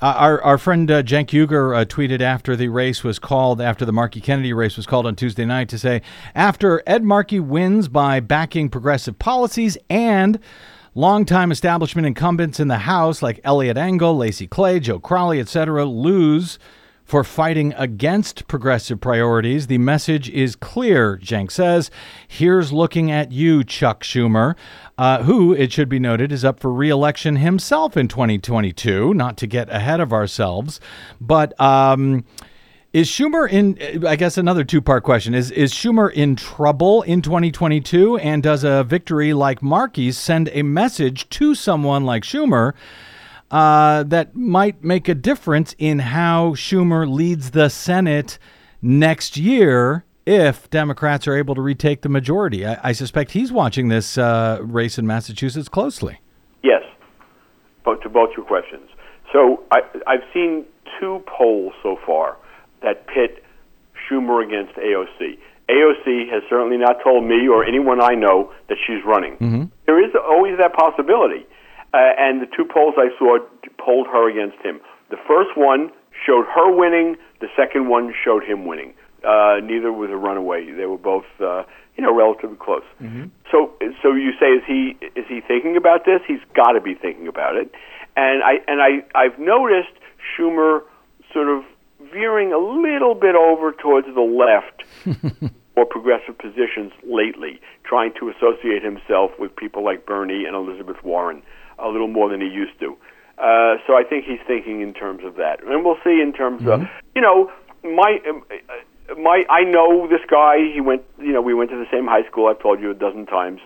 [0.00, 3.84] Uh, our our friend uh, Cenk Uygur uh, tweeted after the race was called, after
[3.84, 6.02] the Markey Kennedy race was called on Tuesday night, to say
[6.36, 10.38] after Ed Markey wins by backing progressive policies and
[10.94, 16.60] longtime establishment incumbents in the House like Eliot Engel, Lacy Clay, Joe Crowley, etc., lose
[17.08, 19.66] for fighting against progressive priorities.
[19.66, 21.90] The message is clear, Cenk says.
[22.28, 24.56] Here's looking at you, Chuck Schumer,
[24.98, 29.38] uh, who, it should be noted, is up for re election himself in 2022, not
[29.38, 30.80] to get ahead of ourselves.
[31.18, 32.26] But, um,
[32.92, 34.06] is Schumer in?
[34.06, 38.16] I guess another two-part question is: Is Schumer in trouble in 2022?
[38.18, 42.72] And does a victory like Markey's send a message to someone like Schumer
[43.50, 48.38] uh, that might make a difference in how Schumer leads the Senate
[48.82, 52.66] next year if Democrats are able to retake the majority?
[52.66, 56.20] I, I suspect he's watching this uh, race in Massachusetts closely.
[56.62, 56.82] Yes,
[57.84, 58.90] but to both your questions.
[59.32, 60.64] So I, I've seen
[61.00, 62.36] two polls so far
[62.82, 63.42] that pit
[64.08, 65.38] Schumer against AOC.
[65.68, 69.70] AOC has certainly not told me or anyone I know that she's running.
[69.86, 71.46] There is always that possibility.
[71.94, 73.38] Uh, and the two polls I saw
[73.78, 74.80] polled her against him.
[75.10, 75.90] The first one
[76.26, 77.16] showed her winning.
[77.40, 78.94] The second one showed him winning.
[79.24, 80.70] Uh, neither was a runaway.
[80.70, 81.64] They were both, uh,
[81.96, 82.84] you know, relatively close.
[83.50, 83.72] So,
[84.02, 86.20] so you say, is he is he thinking about this?
[86.26, 87.72] He's got to be thinking about it.
[88.16, 89.92] And I and I I've noticed
[90.36, 90.82] Schumer
[91.32, 91.64] sort of
[92.12, 94.84] veering a little bit over towards the left
[95.76, 101.42] more progressive positions lately, trying to associate himself with people like Bernie and Elizabeth Warren
[101.78, 102.96] a little more than he used to.
[103.38, 106.66] Uh, so I think he's thinking in terms of that, and we'll see in terms
[106.66, 106.82] of
[107.14, 107.52] you know
[107.84, 110.56] my uh, my I know this guy.
[110.74, 112.48] He went you know we went to the same high school.
[112.48, 113.60] I've told you a dozen times,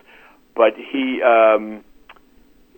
[0.55, 1.83] but he um,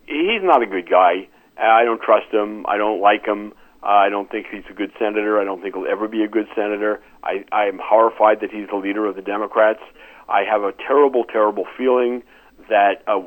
[0.07, 1.27] he's not a good guy.
[1.57, 2.65] I don't trust him.
[2.67, 3.53] I don't like him.
[3.83, 5.39] I don't think he's a good senator.
[5.39, 7.01] I don't think he'll ever be a good senator.
[7.23, 9.81] I, I am horrified that he's the leader of the Democrats.
[10.27, 12.23] I have a terrible, terrible feeling
[12.67, 13.21] that uh,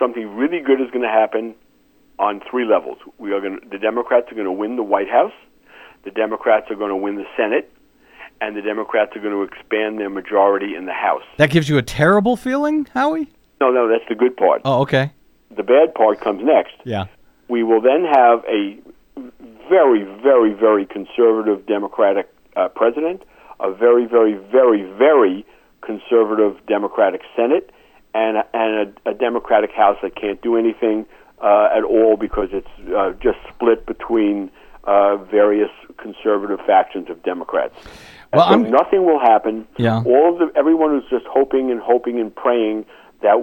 [0.00, 1.54] something really good is going to happen
[2.18, 2.98] on three levels.
[3.18, 5.32] We are going to, the Democrats are going to win the White House,
[6.04, 7.72] the Democrats are going to win the Senate,
[8.40, 11.22] and the Democrats are going to expand their majority in the House.
[11.36, 13.28] That gives you a terrible feeling, Howie?
[13.60, 14.62] No, no, that's the good part.
[14.64, 15.12] Oh, okay.
[15.54, 16.74] The bad part comes next.
[16.84, 17.06] Yeah.
[17.48, 18.78] We will then have a
[19.68, 23.22] very, very, very conservative Democratic uh, president,
[23.60, 25.44] a very, very, very, very
[25.82, 27.70] conservative Democratic Senate,
[28.14, 31.06] and a, and a, a Democratic House that can't do anything
[31.40, 34.50] uh, at all because it's uh, just split between
[34.84, 37.74] uh, various conservative factions of Democrats.
[38.32, 39.66] Well, so nothing will happen.
[39.76, 40.02] Yeah.
[40.04, 42.86] All of the everyone is just hoping and hoping and praying
[43.22, 43.36] that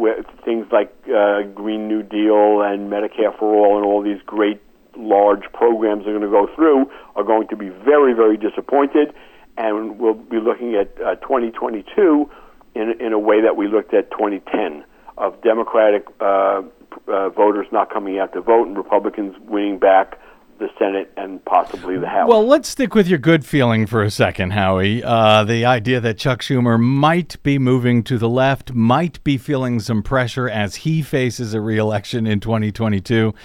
[0.43, 4.61] things like uh, Green New Deal and Medicare for all and all these great
[4.95, 9.13] large programs are going to go through are going to be very very disappointed,
[9.57, 12.29] and we'll be looking at uh, 2022
[12.77, 14.83] in in a way that we looked at 2010
[15.17, 16.61] of Democratic uh,
[17.07, 20.19] uh, voters not coming out to vote and Republicans winning back
[20.59, 22.27] the Senate and possibly the House.
[22.27, 25.03] Well, let's stick with your good feeling for a second, Howie.
[25.03, 29.79] Uh, the idea that Chuck Schumer might be moving to the left, might be feeling
[29.79, 33.35] some pressure as he faces a reelection in 2022.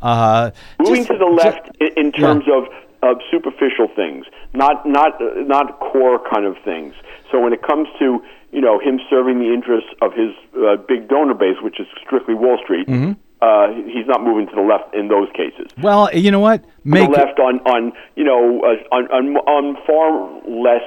[0.00, 2.20] Uh, moving just- to the left in, in Yeah.
[2.20, 2.64] terms of,
[3.02, 6.94] of superficial things, not not uh, not core kind of things.
[7.32, 8.22] So when it comes to
[8.52, 12.34] you know him serving the interests of his uh, big donor base, which is strictly
[12.34, 13.12] Wall Street, Mm-hmm.
[13.42, 15.66] uh, he's not moving to the left in those cases.
[15.82, 16.64] well, you know what?
[16.84, 20.10] Make the left on on you know uh, on, on on far
[20.48, 20.84] less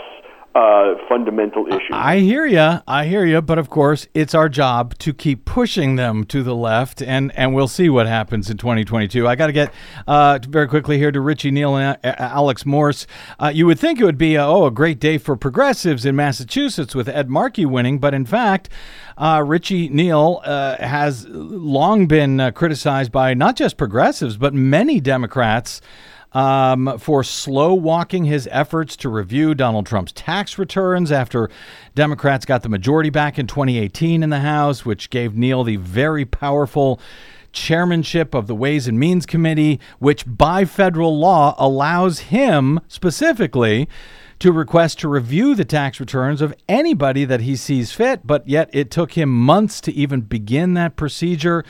[0.55, 1.89] uh, fundamental issues.
[1.91, 2.79] I hear you.
[2.87, 3.41] I hear you.
[3.41, 7.55] But of course, it's our job to keep pushing them to the left, and, and
[7.55, 9.27] we'll see what happens in 2022.
[9.27, 9.73] I got to get
[10.07, 13.07] uh, very quickly here to Richie Neal and uh, Alex Morse.
[13.39, 16.15] Uh, you would think it would be, uh, oh, a great day for progressives in
[16.15, 18.69] Massachusetts with Ed Markey winning, but in fact,
[19.17, 24.99] uh, Richie Neal uh, has long been uh, criticized by not just progressives, but many
[24.99, 25.81] Democrats
[26.33, 31.49] um, for slow walking his efforts to review Donald Trump's tax returns after
[31.95, 36.25] Democrats got the majority back in 2018 in the House, which gave Neal the very
[36.25, 36.99] powerful
[37.51, 43.87] chairmanship of the Ways and Means Committee, which by federal law allows him specifically
[44.39, 48.69] to request to review the tax returns of anybody that he sees fit, but yet
[48.73, 51.63] it took him months to even begin that procedure.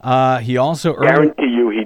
[0.00, 0.92] Uh, he also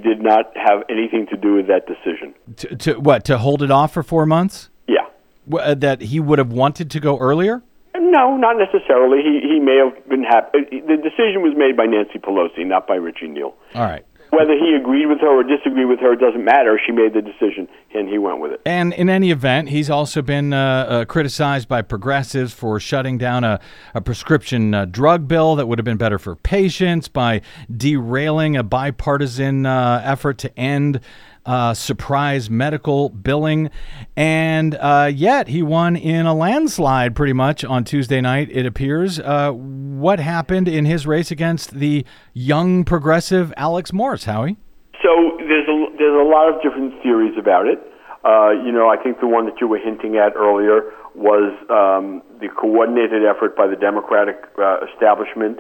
[0.02, 2.34] did not have anything to do with that decision.
[2.56, 4.68] to, to what to hold it off for four months.
[4.88, 5.06] Yeah.
[5.48, 7.62] W- uh, that he would have wanted to go earlier.
[7.94, 9.18] No, not necessarily.
[9.22, 10.58] He he may have been happy.
[10.70, 13.54] The decision was made by Nancy Pelosi, not by Richie Neal.
[13.74, 14.04] All right.
[14.32, 16.80] Whether he agreed with her or disagreed with her, doesn't matter.
[16.86, 18.62] She made the decision, and he went with it.
[18.64, 23.44] And in any event, he's also been uh, uh, criticized by progressives for shutting down
[23.44, 23.60] a,
[23.94, 28.62] a prescription uh, drug bill that would have been better for patients, by derailing a
[28.62, 31.00] bipartisan uh, effort to end
[31.46, 33.70] uh, surprise medical billing.
[34.16, 39.18] And uh, yet he won in a landslide pretty much on Tuesday night, it appears.
[39.18, 44.56] Uh, what happened in his race against the young progressive Alex Morse, Howie?
[45.02, 47.78] So there's a there's a lot of different theories about it.
[48.24, 52.22] Uh, you know, I think the one that you were hinting at earlier was um,
[52.40, 55.58] the coordinated effort by the Democratic uh, establishment,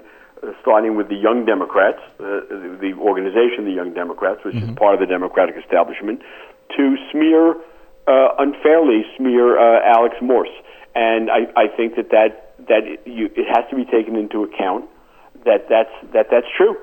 [0.60, 4.94] starting with the Young Democrats, uh, the, the organization, the Young Democrats, which is part
[4.94, 6.20] of the Democratic establishment,
[6.76, 7.56] to smear
[8.06, 10.50] uh, unfairly smear uh, Alex Morse.
[10.94, 14.42] And I, I think that that that it, you, it has to be taken into
[14.42, 14.86] account
[15.44, 16.76] that that's that that's true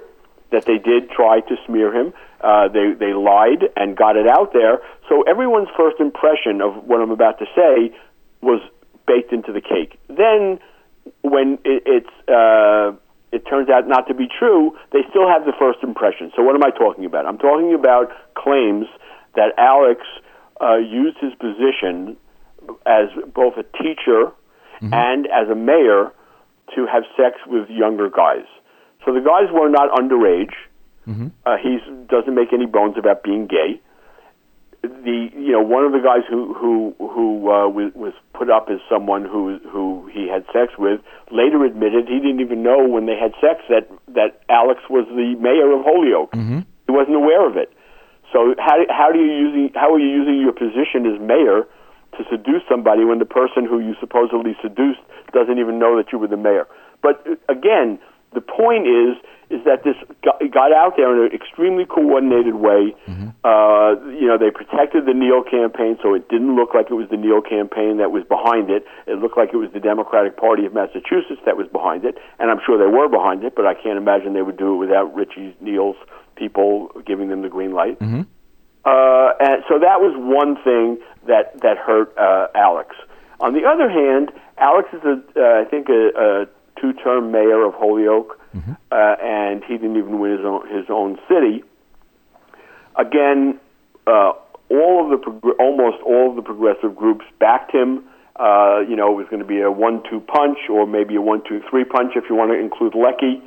[0.52, 2.14] that they did try to smear him.
[2.42, 4.80] Uh, they they lied and got it out there.
[5.08, 7.96] So everyone's first impression of what I'm about to say
[8.42, 8.62] was
[9.06, 10.00] baked into the cake.
[10.08, 10.60] Then,
[11.22, 12.94] when it, it's uh,
[13.32, 16.32] it turns out not to be true, they still have the first impression.
[16.36, 17.26] So what am I talking about?
[17.26, 18.88] I'm talking about claims
[19.36, 20.02] that Alex
[20.62, 22.18] uh, used his position
[22.86, 24.32] as both a teacher
[24.94, 26.12] and as a mayor
[26.76, 28.46] to have sex with younger guys.
[29.06, 30.54] So the guys were not underage.
[31.46, 33.82] Uh, he doesn't make any bones about being gay.
[34.82, 38.68] The you know one of the guys who who who uh, was, was put up
[38.72, 43.06] as someone who who he had sex with later admitted he didn't even know when
[43.06, 46.32] they had sex that that Alex was the mayor of Holyoke.
[46.88, 47.74] He wasn't aware of it.
[48.32, 51.68] So how how do you using how are you using your position as mayor
[52.18, 55.02] to seduce somebody when the person who you supposedly seduced
[55.34, 56.68] doesn't even know that you were the mayor?
[57.02, 58.00] But uh, again,
[58.34, 59.18] the point is
[59.50, 62.94] is that this got, out there in an extremely coordinated way.
[63.44, 67.10] Uh, you know, they protected the Neal campaign, so it didn't look like it was
[67.10, 68.86] the Neal campaign that was behind it.
[69.08, 72.52] It looked like it was the Democratic Party of Massachusetts that was behind it, and
[72.52, 73.56] I'm sure they were behind it.
[73.56, 75.98] But I can't imagine they would do it without Richie Neal's
[76.36, 77.98] people giving them the green light.
[78.86, 82.96] Uh, and so that was one thing that that hurt uh, Alex.
[83.40, 86.46] On the other hand, Alex is a uh, I think a, a
[86.82, 88.40] two-term mayor of Holyoke,
[88.92, 91.64] uh, and he didn't even win his own his own city.
[92.96, 93.60] Again,
[94.08, 94.34] uh,
[94.70, 98.04] all of the prog- almost all of the progressive groups backed him.
[98.36, 101.84] Uh, you know, it was going to be a one-two punch, or maybe a one-two-three
[101.86, 103.42] punch if you want to include Leckey.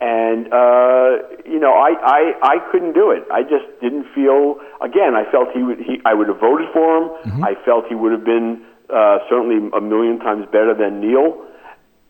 [0.00, 3.24] And uh, you know, I, I I couldn't do it.
[3.32, 4.60] I just didn't feel.
[4.80, 5.78] Again, I felt he would.
[5.80, 7.42] He, I would have voted for him.
[7.42, 8.62] I felt he would have been
[8.94, 11.34] uh, certainly a million times better than Neal,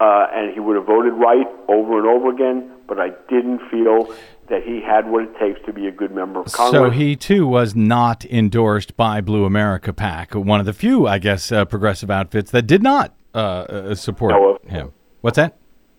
[0.00, 2.72] uh, and he would have voted right over and over again.
[2.86, 4.14] But I didn't feel
[4.48, 6.72] that he had what it takes to be a good member of Congress.
[6.72, 11.18] So he too was not endorsed by Blue America PAC, one of the few, I
[11.18, 14.92] guess, uh, progressive outfits that did not uh, uh, support him.
[15.20, 15.58] What's that?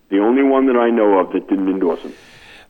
[0.09, 2.13] the only one that I know of that didn't endorse him.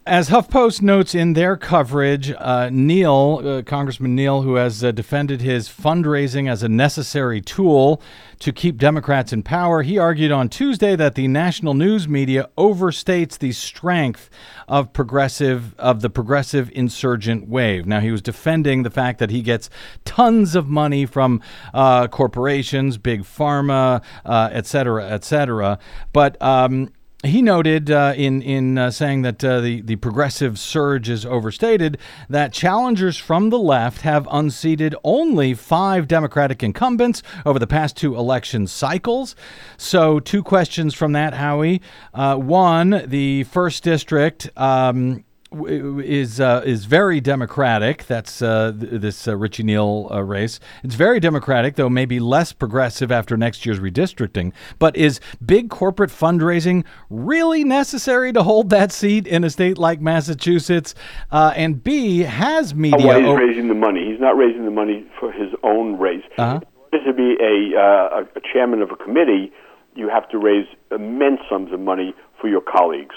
[0.09, 5.39] As HuffPost notes in their coverage, uh, Neal, uh, Congressman Neal, who has uh, defended
[5.39, 8.01] his fundraising as a necessary tool
[8.39, 13.37] to keep Democrats in power, he argued on Tuesday that the national news media overstates
[13.37, 14.31] the strength
[14.67, 17.85] of progressive of the progressive insurgent wave.
[17.85, 19.69] Now, he was defending the fact that he gets
[20.05, 21.39] tons of money from
[21.71, 25.77] uh, corporations, big pharma, uh, et cetera, et cetera,
[26.13, 26.35] but.
[26.41, 26.89] Um,
[27.23, 31.97] he noted uh, in in uh, saying that uh, the the progressive surge is overstated
[32.29, 38.15] that challengers from the left have unseated only five Democratic incumbents over the past two
[38.15, 39.35] election cycles.
[39.77, 41.81] So, two questions from that, Howie.
[42.13, 44.49] Uh, one, the first district.
[44.55, 48.05] Um, is uh, is very democratic.
[48.05, 50.59] That's uh, th- this uh, Richie Neal uh, race.
[50.83, 54.53] It's very democratic, though maybe less progressive after next year's redistricting.
[54.77, 60.01] But is big corporate fundraising really necessary to hold that seat in a state like
[60.01, 60.93] Massachusetts?
[61.31, 63.07] Uh, and B has media.
[63.07, 64.11] Well, he's raising the money.
[64.11, 66.23] He's not raising the money for his own race.
[66.37, 66.59] Uh-huh.
[66.91, 69.51] To be a, uh, a a chairman of a committee,
[69.95, 73.15] you have to raise immense sums of money for your colleagues.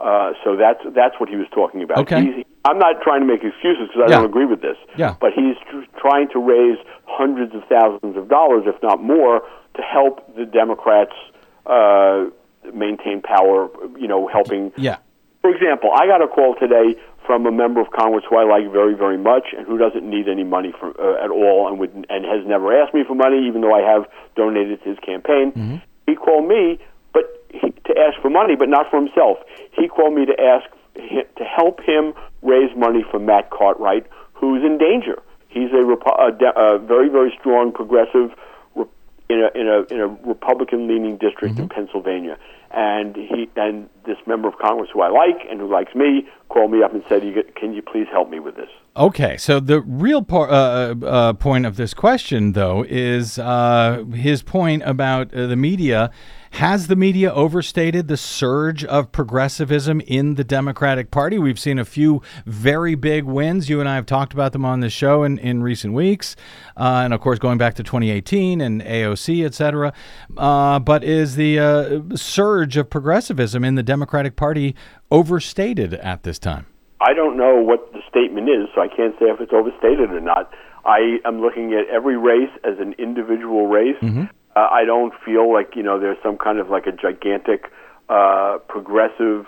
[0.00, 1.98] Uh, so that's that's what he was talking about.
[1.98, 2.20] Okay.
[2.22, 4.16] He's, I'm not trying to make excuses because I Yeah.
[4.16, 4.76] don't agree with this.
[4.96, 5.14] Yeah.
[5.20, 9.42] But he's tr- trying to raise hundreds of thousands of dollars, if not more,
[9.76, 11.12] to help the Democrats
[11.66, 12.26] uh,
[12.72, 13.68] maintain power.
[13.98, 14.96] You know, helping yeah.
[15.42, 18.70] for example, I got a call today from a member of Congress who I like
[18.70, 21.92] very, very much, and who doesn't need any money for, uh, at all, and would
[22.10, 25.80] and has never asked me for money, even though I have donated to his campaign.
[26.06, 26.78] He called me,
[27.60, 29.38] to ask for money, but not for himself.
[29.72, 34.78] He called me to ask to help him raise money for Matt Cartwright, who's in
[34.78, 35.20] danger.
[35.48, 38.30] He's a, a, very, very strong progressive
[39.28, 42.36] in a in a in a Republican-leaning district in Pennsylvania,
[42.72, 46.70] and he and this member of Congress who I like and who likes me called
[46.70, 49.60] me up and said, "You get- "Can you please help me with this?" Okay, so
[49.60, 55.32] the real par- uh, uh, point of this question, though, is uh, his point about
[55.32, 56.10] uh, the media.
[56.54, 61.36] Has the media overstated the surge of progressivism in the Democratic Party?
[61.36, 63.68] We've seen a few very big wins.
[63.68, 66.36] You and I have talked about them on this show in, in recent weeks.
[66.76, 69.92] Uh, and of course, going back to 2018 and AOC, et cetera.
[70.36, 74.76] Uh, but is the uh, surge of progressivism in the Democratic Party
[75.10, 76.66] overstated at this time?
[77.00, 80.20] I don't know what the statement is, so I can't say if it's overstated or
[80.20, 80.52] not.
[80.86, 83.96] I am looking at every race as an individual race.
[84.56, 87.70] Uh, I don't feel like you know there's some kind of like a gigantic
[88.08, 89.46] uh, progressive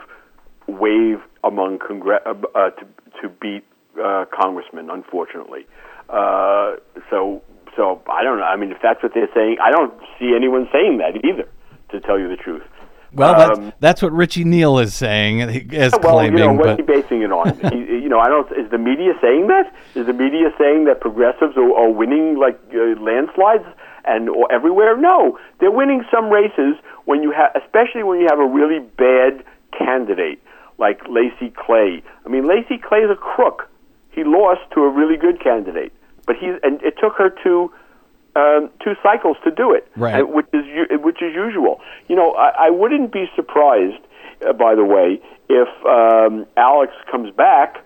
[0.67, 2.87] wave among congre- uh, uh, to
[3.23, 3.65] to beat
[4.03, 4.91] uh, congressmen.
[4.91, 5.67] Unfortunately,
[6.11, 6.73] uh,
[7.11, 7.43] so
[7.77, 8.45] so I don't know.
[8.45, 11.49] I mean, if that's what they're saying, I don't see anyone saying that either.
[11.91, 12.65] To tell you the truth.
[13.13, 15.41] Well, that's, Um, that's what Richie Neal is saying,
[15.73, 16.39] as well, claiming.
[16.39, 17.55] you know, what's he basing it on?
[17.71, 18.51] he, you know, I don't.
[18.59, 19.73] Is the media saying that?
[19.95, 23.65] Is the media saying that progressives are, are winning like uh, landslides
[24.07, 24.97] and or everywhere?
[24.97, 29.45] No, they're winning some races when you have, especially when you have a really bad
[29.77, 30.41] candidate
[30.79, 32.03] like Lacy Clay.
[32.25, 33.69] I mean, Lacy Clay is a crook.
[34.11, 35.93] He lost to a really good candidate,
[36.27, 37.73] but he's and it took her two
[38.35, 40.17] um, two cycles to do it, Right.
[40.21, 40.65] and- which is
[41.03, 41.81] which is usual.
[42.09, 44.03] You know, I, I wouldn't be surprised,
[44.47, 47.79] uh, by the way, if um, Alex comes back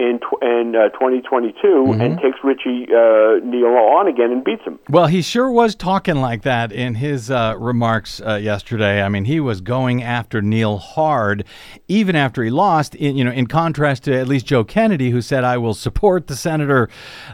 [0.00, 2.00] in tw- in uh, 2022 Mm-hmm.
[2.00, 4.78] and takes Richie uh, Neal on again and beats him.
[4.88, 9.02] Well, he sure was talking like that in his uh, remarks uh, yesterday.
[9.02, 11.44] I mean, he was going after Neal hard,
[11.88, 12.94] even after he lost.
[12.94, 16.26] In, you know, in contrast to at least Joe Kennedy, who said, "I will support
[16.26, 16.88] the senator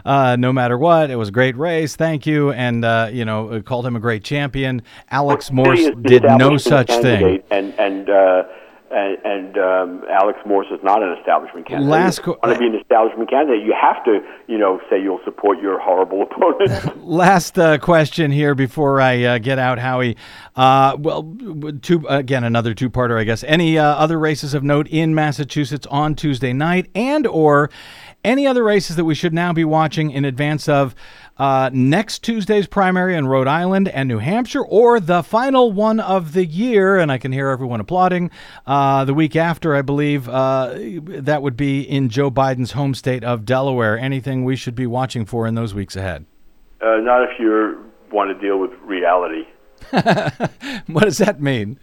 [0.05, 3.61] uh, no matter what." It was a great race, thank you, and uh, you know,
[3.61, 4.81] called him a great champion.
[5.09, 7.41] Alex Morse He is the did no such thing.
[7.49, 8.43] And and uh,
[8.91, 11.89] and, and um, Alex Morse is not an establishment candidate.
[11.89, 15.19] Last co- want to be an establishment candidate, you have to, you know, say you'll
[15.25, 17.03] support your horrible opponent.
[17.05, 20.17] Last uh, question here before I uh, get out, Howie.
[20.55, 21.35] Uh, well,
[21.81, 23.43] two again, another two-parter, I guess.
[23.43, 27.69] Any uh, other races of note in Massachusetts on Tuesday night, and or
[28.27, 30.93] any other races that we should now be watching in advance of
[31.37, 36.33] uh, next Tuesday's primary in Rhode Island and New Hampshire, or the final one of
[36.33, 36.97] the year?
[36.97, 38.29] And I can hear everyone applauding.
[38.65, 43.23] Uh, the week after, I believe uh, that would be in Joe Biden's home state
[43.23, 43.97] of Delaware.
[43.97, 46.25] Anything we should be watching for in those weeks ahead?
[46.81, 49.43] uh, not if you want to deal with reality.
[50.87, 51.79] What does that mean?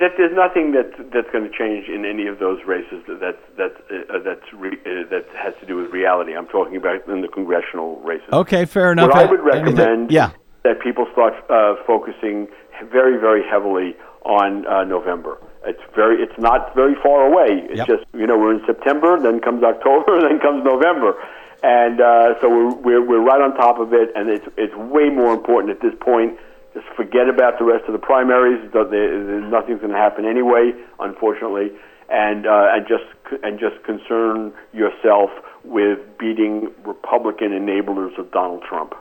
[0.00, 3.38] That there's nothing that that's going to change in any of those races that that
[3.56, 3.72] that
[4.10, 6.34] uh, that's re, uh, that has to do with reality.
[6.36, 8.28] I'm talking about in the congressional races.
[8.32, 9.10] Okay, fair enough.
[9.10, 10.32] What I would recommend yeah.
[10.64, 12.48] that people start uh, focusing
[12.90, 15.38] very, very heavily on uh, November.
[15.66, 17.64] It's very, it's not very far away.
[17.68, 17.86] It's Yep.
[17.86, 21.14] just you know we're in September, then comes October, then comes November,
[21.62, 25.08] and uh, so we're, we're we're right on top of it, and it's it's way
[25.08, 26.36] more important at this point.
[26.74, 28.60] Just forget about the rest of the primaries.
[28.74, 31.70] Nothing's going to happen anyway, unfortunately,
[32.10, 33.04] and uh, and just
[33.42, 35.30] and just concern yourself
[35.64, 38.94] with beating Republican enablers of Donald Trump.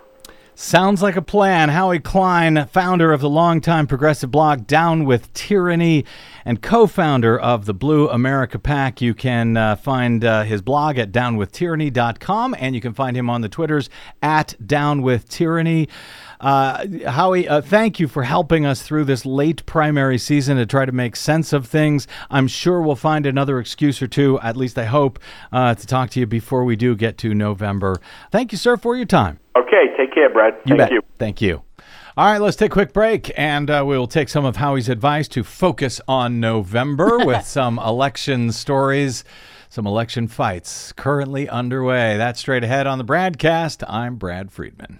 [0.56, 1.70] Sounds like a plan.
[1.70, 6.06] Howie Klein, founder of the longtime progressive blog Down with Tyranny
[6.46, 9.02] and co founder of the Blue America PAC.
[9.02, 13.42] You can uh, find uh, his blog at downwithtyranny.com and you can find him on
[13.42, 13.90] the Twitters
[14.22, 15.90] at downwithtyranny.
[16.40, 20.86] Uh, Howie, uh, thank you for helping us through this late primary season to try
[20.86, 22.08] to make sense of things.
[22.30, 25.20] I'm sure we'll find another excuse or two, at least I hope,
[25.52, 27.96] uh, to talk to you before we do get to November.
[28.32, 29.40] Thank you, sir, for your time.
[29.56, 30.54] Okay, take care, Brad.
[30.66, 30.92] You Thank bet.
[30.92, 31.02] you.
[31.20, 31.62] Thank you.
[32.16, 34.88] All right, let's take a quick break, and uh, we will take some of Howie's
[34.88, 39.24] advice to focus on November with some election stories,
[39.70, 42.18] some election fights currently underway.
[42.18, 43.84] That's straight ahead on the BradCast.
[43.88, 45.00] I'm Brad Friedman.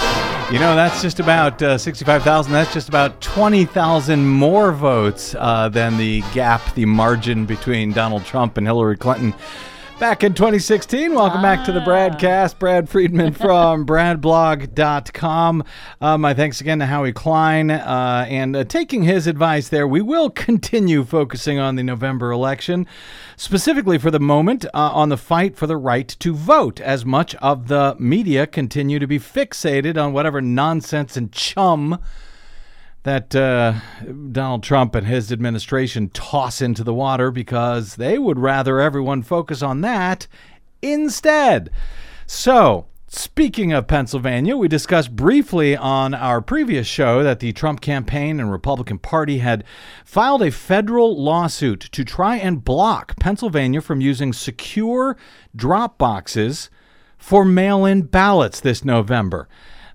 [0.52, 2.52] You know, that's just about uh, 65,000.
[2.52, 8.58] That's just about 20,000 more votes uh, than the gap, the margin between Donald Trump
[8.58, 9.36] and Hillary Clinton
[10.00, 11.14] back in 2016.
[11.14, 12.58] Welcome back to the BradCast.
[12.58, 15.64] Brad Friedman from bradblog.com.
[16.00, 17.70] Uh, my thanks again to Howie Klein.
[17.70, 22.88] Uh, and uh, taking his advice there, we will continue focusing on the November election,
[23.36, 27.36] specifically for the moment uh, on the fight for the right to vote, as much
[27.36, 32.00] of the media continue to be fixated on whatever nonsense and chum
[33.04, 33.76] that uh,
[34.32, 39.62] Donald Trump and his administration toss into the water because they would rather everyone focus
[39.62, 40.28] on that
[40.82, 41.70] instead.
[42.28, 48.40] So, speaking of Pennsylvania, we discussed briefly on our previous show that the Trump campaign
[48.40, 49.64] and Republican Party had
[50.04, 55.16] filed a federal lawsuit to try and block Pennsylvania from using secure
[55.56, 56.70] drop boxes
[57.18, 59.48] for mail in ballots this November.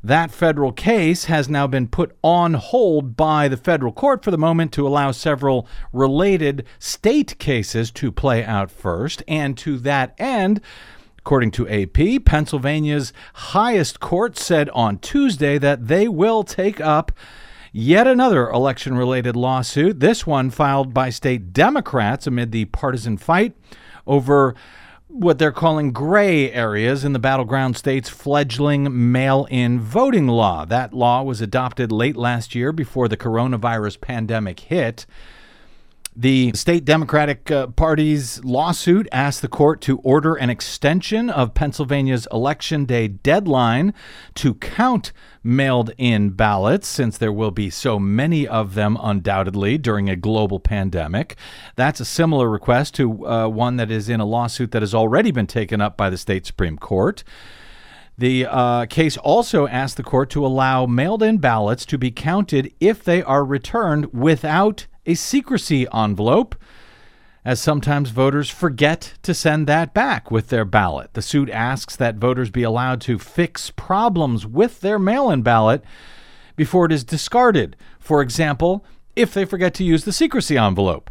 [0.05, 4.37] That federal case has now been put on hold by the federal court for the
[4.37, 9.23] moment to allow several related state cases to play out first.
[9.27, 10.61] And to that end,
[11.19, 17.13] According to AP, Pennsylvania's highest court said on Tuesday that they will take up
[17.73, 23.57] yet another election related lawsuit, this one filed by state Democrats amid the partisan fight
[24.07, 24.55] over
[25.17, 30.65] what they're calling gray areas in the battleground state's fledgling mail in voting law.
[30.65, 35.07] That law was adopted late last year before the coronavirus pandemic hit.
[36.17, 42.29] The state Democratic uh, Party's lawsuit asked the court to order an extension of Pennsylvania's
[42.31, 43.93] election day deadline
[44.37, 45.13] to count
[45.43, 50.61] mailed in ballots, since there will be so many of them undoubtedly during a global
[50.61, 51.35] pandemic.
[51.75, 55.33] That's a similar request to uh, one that is in a lawsuit that has already
[55.33, 57.25] been taken up by the state Supreme Court.
[58.17, 62.73] The uh, case also asked the court to allow mailed in ballots to be counted
[62.79, 66.55] if they are returned without a secrecy envelope,
[67.45, 71.13] as sometimes voters forget to send that back with their ballot.
[71.13, 75.85] The suit asks that voters be allowed to fix problems with their mail in ballot
[76.57, 77.77] before it is discarded.
[77.99, 78.85] For example,
[79.15, 81.11] if they forget to use the secrecy envelope.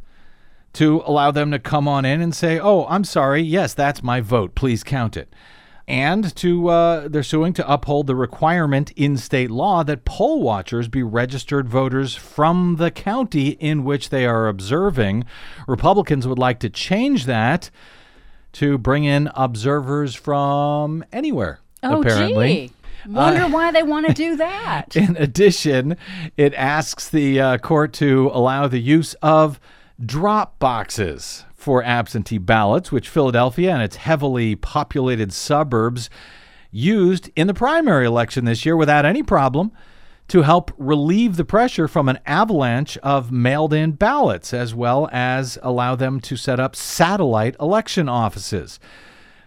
[0.74, 3.44] To allow them to come on in and say, Oh, I'm sorry.
[3.44, 4.56] Yes, that's my vote.
[4.56, 5.32] Please count it
[5.88, 10.88] and to uh, they're suing to uphold the requirement in state law that poll watchers
[10.88, 15.26] be registered voters from the county in which they are observing.
[15.68, 17.70] Republicans would like to change that
[18.54, 21.60] to bring in observers from anywhere.
[21.82, 22.68] Oh, apparently.
[22.68, 22.74] gee.
[23.06, 24.96] Wonder why they want to do that.
[24.96, 25.98] In addition,
[26.38, 29.60] it asks the uh, court to allow the use of
[30.06, 36.10] drop boxes for absentee ballots, which Philadelphia and its heavily populated suburbs
[36.72, 39.72] used in the primary election this year without any problem
[40.28, 45.58] to help relieve the pressure from an avalanche of mailed in ballots, as well as
[45.62, 48.80] allow them to set up satellite election offices.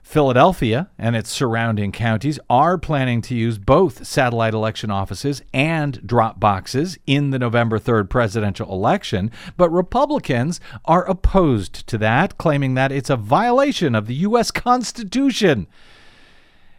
[0.07, 6.39] Philadelphia and its surrounding counties are planning to use both satellite election offices and drop
[6.39, 12.93] boxes in the November 3rd presidential election, but Republicans are opposed to that, claiming that
[12.93, 14.53] it's a violation of the U.S.
[14.53, 15.67] Constitution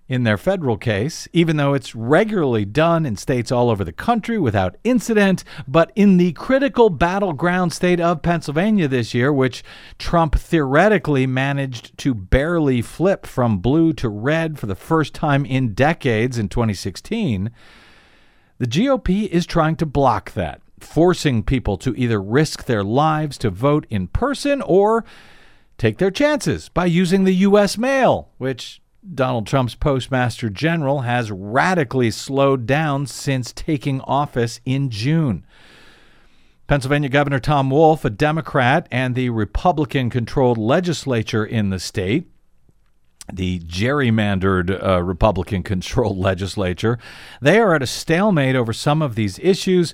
[0.09, 4.37] in their federal case, even though it's regularly done in states all over the country
[4.37, 5.43] without incident.
[5.67, 9.63] But in the critical battleground state of Pennsylvania this year, which
[9.99, 15.73] Trump theoretically managed to barely flip from blue to red for the first time in
[15.73, 17.51] decades in 2016,
[18.59, 23.49] the GOP is trying to block that, forcing people to either risk their lives to
[23.49, 25.03] vote in person or
[25.77, 27.77] take their chances by using the U.S.
[27.77, 28.81] mail, which
[29.13, 35.45] Donald Trump's postmaster general has radically slowed down since taking office in June.
[36.67, 42.29] Pennsylvania Governor Tom Wolf, a Democrat, and the Republican controlled legislature in the state,
[43.31, 46.99] the gerrymandered uh, Republican controlled legislature,
[47.41, 49.93] they are at a stalemate over some of these issues.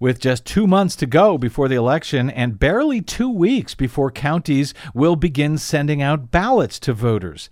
[0.00, 4.72] With just two months to go before the election and barely two weeks before counties
[4.94, 7.50] will begin sending out ballots to voters.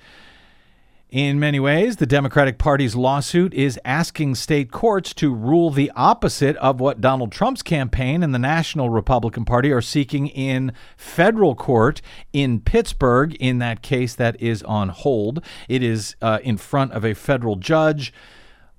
[1.11, 6.57] In many ways, the Democratic Party's lawsuit is asking state courts to rule the opposite
[6.57, 12.03] of what Donald Trump's campaign and the National Republican Party are seeking in federal court
[12.33, 15.45] in Pittsburgh in that case that is on hold.
[15.69, 18.13] It is uh, in front of a federal judge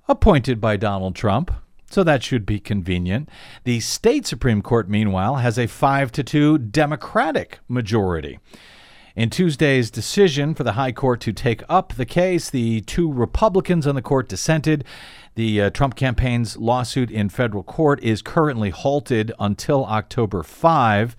[0.06, 1.50] appointed by Donald Trump.
[1.90, 3.30] So that should be convenient.
[3.64, 8.38] The state Supreme Court, meanwhile, has a 5 to 2 Democratic majority.
[9.18, 13.84] In Tuesday's decision for the High Court to take up the case, the two Republicans
[13.84, 14.84] on the court dissented.
[15.34, 21.16] The uh, Trump campaign's lawsuit in federal court is currently halted until October 5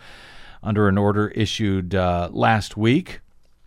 [0.63, 3.19] under an order issued uh, last week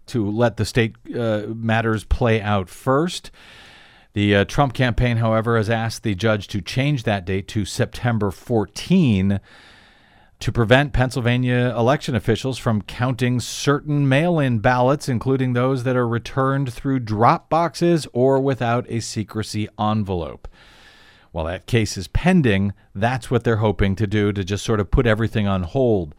[0.06, 3.30] to let the state uh, matters play out first.
[4.14, 8.30] The uh, Trump campaign, however, has asked the judge to change that date to September
[8.30, 9.40] 14
[10.42, 16.06] to prevent Pennsylvania election officials from counting certain mail in ballots, including those that are
[16.06, 20.48] returned through drop boxes or without a secrecy envelope.
[21.30, 24.90] While that case is pending, that's what they're hoping to do to just sort of
[24.90, 26.12] put everything on hold.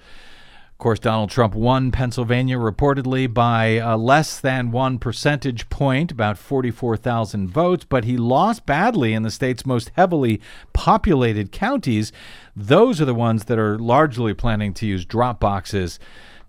[0.84, 6.38] Of course, Donald Trump won Pennsylvania reportedly by uh, less than one percentage point, about
[6.38, 10.42] 44,000 votes, but he lost badly in the state's most heavily
[10.74, 12.12] populated counties.
[12.54, 16.00] Those are the ones that are largely planning to use drop boxes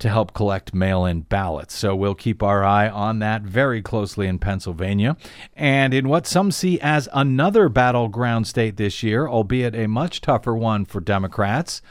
[0.01, 1.77] to help collect mail in ballots.
[1.77, 5.17] So we'll keep our eye on that very closely in Pennsylvania.
[5.55, 10.57] And in what some see as another battleground state this year, albeit a much tougher
[10.57, 11.83] one for Democrats.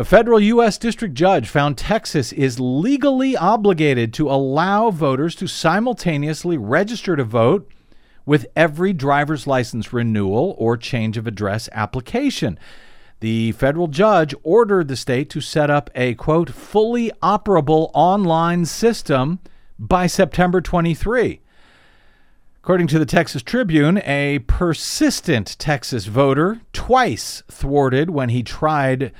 [0.00, 0.78] A federal U.S.
[0.78, 7.70] district judge found Texas is legally obligated to allow voters to simultaneously register to vote
[8.24, 12.58] with every driver's license renewal or change of address application.
[13.20, 19.38] The federal judge ordered the state to set up a, quote, fully operable online system
[19.78, 21.42] by September 23.
[22.62, 29.12] According to the Texas Tribune, a persistent Texas voter twice thwarted when he tried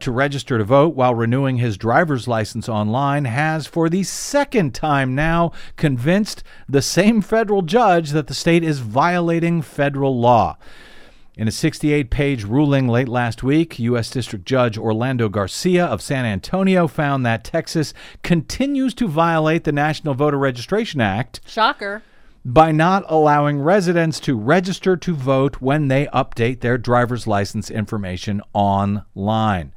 [0.00, 5.14] to register to vote while renewing his driver's license online has, for the second time
[5.14, 10.56] now, convinced the same federal judge that the state is violating federal law.
[11.36, 14.08] In a 68 page ruling late last week, U.S.
[14.08, 17.92] District Judge Orlando Garcia of San Antonio found that Texas
[18.22, 22.02] continues to violate the National Voter Registration Act Shocker.
[22.44, 28.40] by not allowing residents to register to vote when they update their driver's license information
[28.52, 29.72] online.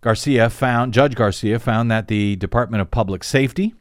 [0.00, 3.74] Garcia found Judge Garcia found that the Department of Public Safety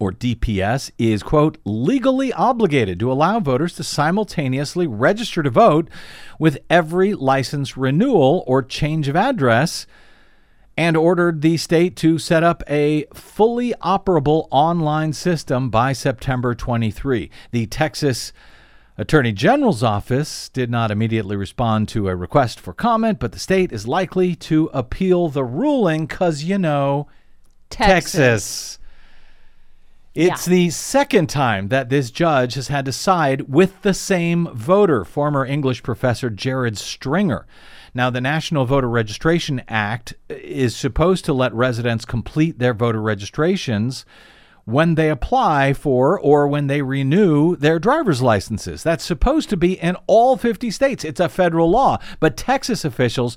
[0.00, 5.88] or DPS is quote legally obligated to allow voters to simultaneously register to vote
[6.38, 9.86] with every license renewal or change of address
[10.76, 17.30] and ordered the state to set up a fully operable online system by September 23.
[17.52, 18.32] The Texas
[18.96, 23.72] Attorney General's office did not immediately respond to a request for comment, but the state
[23.72, 27.08] is likely to appeal the ruling because, you know,
[27.70, 28.78] Texas.
[30.14, 30.50] It's Yeah.
[30.52, 35.44] the second time that this judge has had to side with the same voter, former
[35.44, 37.46] English professor Jared Stringer.
[37.94, 44.04] Now, the National Voter Registration Act is supposed to let residents complete their voter registrations
[44.64, 48.82] when they apply for or when they renew their driver's licenses.
[48.82, 51.04] That's supposed to be in all 50 states.
[51.04, 51.98] It's a federal law.
[52.20, 53.36] But Texas officials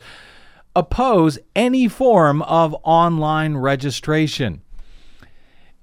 [0.75, 4.61] oppose any form of online registration.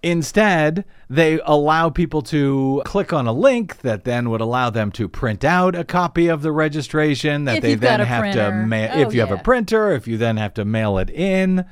[0.03, 5.09] Instead, they allow people to click on a link that then would allow them to
[5.09, 9.01] print out a copy of the registration that If they then have to mail Oh,
[9.01, 11.65] if you have a printer, if you then have to mail it in.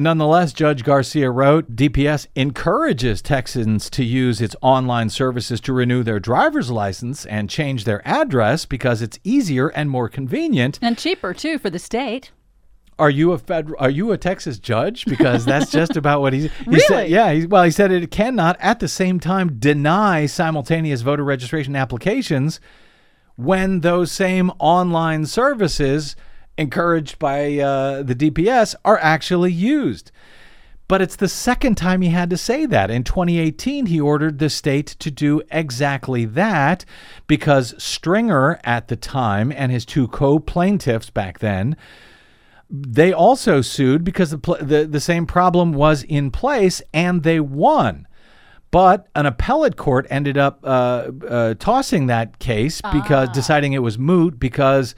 [0.00, 6.20] Nonetheless, Judge Garcia wrote DPS encourages Texans to use its online services to renew their
[6.20, 10.78] driver's license and change their address because it's easier and more convenient.
[10.80, 12.30] And cheaper, too, for the state.
[12.96, 15.04] Are you a fed, Are you a Texas judge?
[15.04, 16.44] Because that's just about what he's.
[16.70, 17.12] He said, Really?
[17.12, 17.32] yeah.
[17.32, 22.60] He, well, he said it cannot at the same time deny simultaneous voter registration applications
[23.34, 26.14] when those same online services
[26.58, 30.10] encouraged by uh, the DPS are actually used.
[30.88, 32.90] But it's the second time he had to say that.
[32.90, 36.84] In 2018, he ordered the state to do exactly that
[37.26, 41.76] because Stringer at the time and his two co plaintiffs back then
[42.70, 47.40] they also sued because the, pl- the the same problem was in place and they
[47.40, 48.06] won.
[48.70, 53.98] But an appellate court ended up uh, uh, tossing that case because deciding it was
[53.98, 54.94] moot because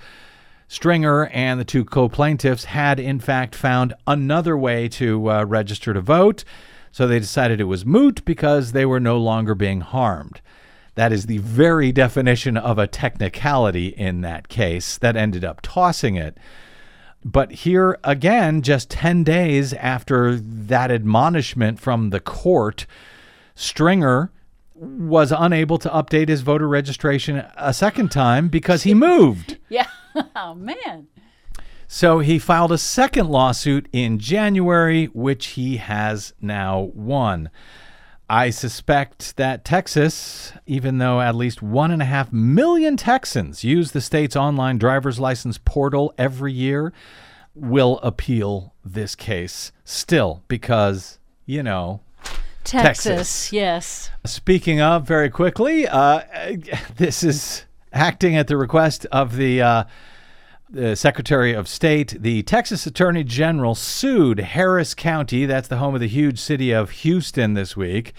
[0.70, 6.00] Stringer and the two co-plaintiffs had in fact found another way to uh, register to
[6.00, 6.44] vote.
[6.92, 10.40] So they decided it was moot because they were no longer being harmed.
[10.94, 16.14] That is the very definition of a technicality in that case that ended up tossing
[16.14, 16.38] it.
[17.24, 22.86] But here again, just 10 days after that admonishment from the court,
[23.56, 24.30] Stringer
[24.76, 29.58] was unable to update his voter registration a second time because he moved.
[29.68, 29.88] Yeah.
[30.36, 31.08] oh, man.
[31.86, 37.50] So he filed a second lawsuit in January, which he has now won.
[38.28, 43.90] I suspect that Texas, even though at least one and a half million Texans use
[43.90, 46.92] the state's online driver's license portal every year,
[47.56, 52.02] will appeal this case still because, you know,
[52.62, 53.52] Texas, Texas.
[53.52, 54.10] yes.
[54.24, 56.22] Speaking of, very quickly, uh,
[56.96, 59.84] this is acting at the request of the, uh,
[60.68, 62.16] the Secretary of State.
[62.20, 66.90] The Texas Attorney General sued Harris County, that's the home of the huge city of
[66.90, 68.12] Houston, this week,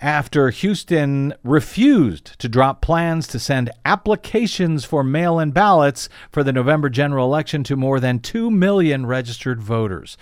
[0.00, 6.52] after Houston refused to drop plans to send applications for mail in ballots for the
[6.52, 10.16] November general election to more than 2 million registered voters.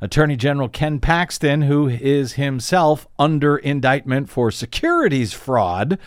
[0.00, 5.98] Attorney General Ken Paxton, who is himself under indictment for securities fraud,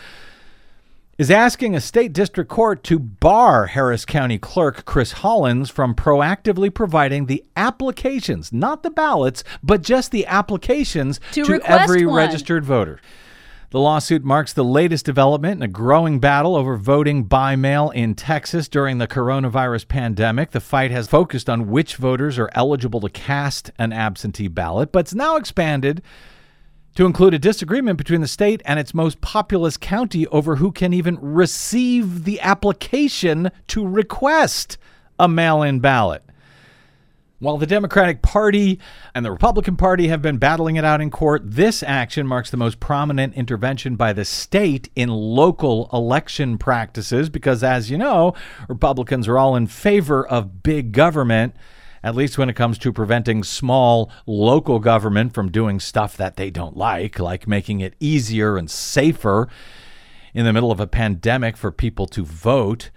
[1.20, 6.72] is asking a state district court to bar Harris County Clerk Chris Hollins from proactively
[6.72, 12.16] providing the applications, not the ballots, but just the applications To to every one.
[12.16, 13.00] registered voter.
[13.68, 18.14] The lawsuit marks the latest development in a growing battle over voting by mail in
[18.14, 20.52] Texas during the coronavirus pandemic.
[20.52, 25.00] The fight has focused on which voters are eligible to cast an absentee ballot, but
[25.00, 26.00] it's now expanded
[27.00, 30.92] to include a disagreement between the state and its most populous county over who can
[30.92, 34.76] even receive the application to request
[35.18, 36.22] a mail in ballot.
[37.38, 38.78] While the Democratic Party
[39.14, 42.58] and the Republican Party have been battling it out in court, this action marks the
[42.58, 48.34] most prominent intervention by the state in local election practices because, as you know,
[48.68, 51.54] Republicans are all in favor of big government
[52.02, 56.50] at least when it comes to preventing small local government from doing stuff that they
[56.50, 59.48] don't like, like making it easier and safer
[60.34, 62.90] in the middle of a pandemic for people to vote.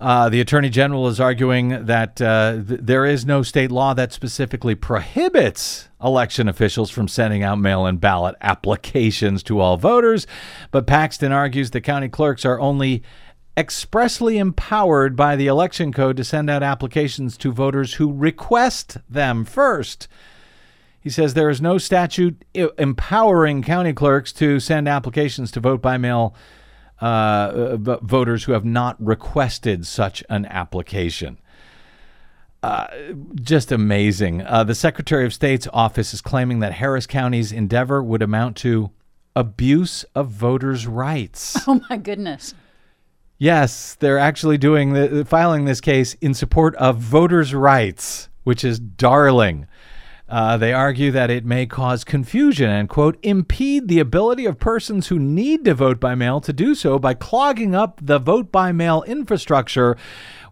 [0.00, 4.12] Uh, the attorney general is arguing that uh, th- there is no state law that
[4.12, 10.24] specifically prohibits election officials from sending out mail in ballot applications to all voters.
[10.70, 13.02] But Paxton argues the county clerks are only
[13.58, 19.44] expressly empowered by the election code to send out applications to voters who request them
[19.44, 20.06] first.
[21.00, 25.98] He says there is no statute empowering county clerks to send applications to vote by
[25.98, 26.36] mail
[27.00, 31.38] uh, voters who have not requested such an application.
[32.62, 32.86] Uh,
[33.34, 34.42] just amazing.
[34.42, 38.90] Uh, the Secretary of State's office is claiming that Harris County's endeavor would amount to
[39.34, 41.56] abuse of voters' rights.
[41.68, 42.54] Oh my goodness.
[43.38, 48.80] Yes, they're actually doing the, filing this case in support of voters' rights, which is
[48.80, 49.68] darling.
[50.28, 55.06] Uh, they argue that it may cause confusion and, quote, impede the ability of persons
[55.06, 58.72] who need to vote by mail to do so by clogging up the vote by
[58.72, 59.96] mail infrastructure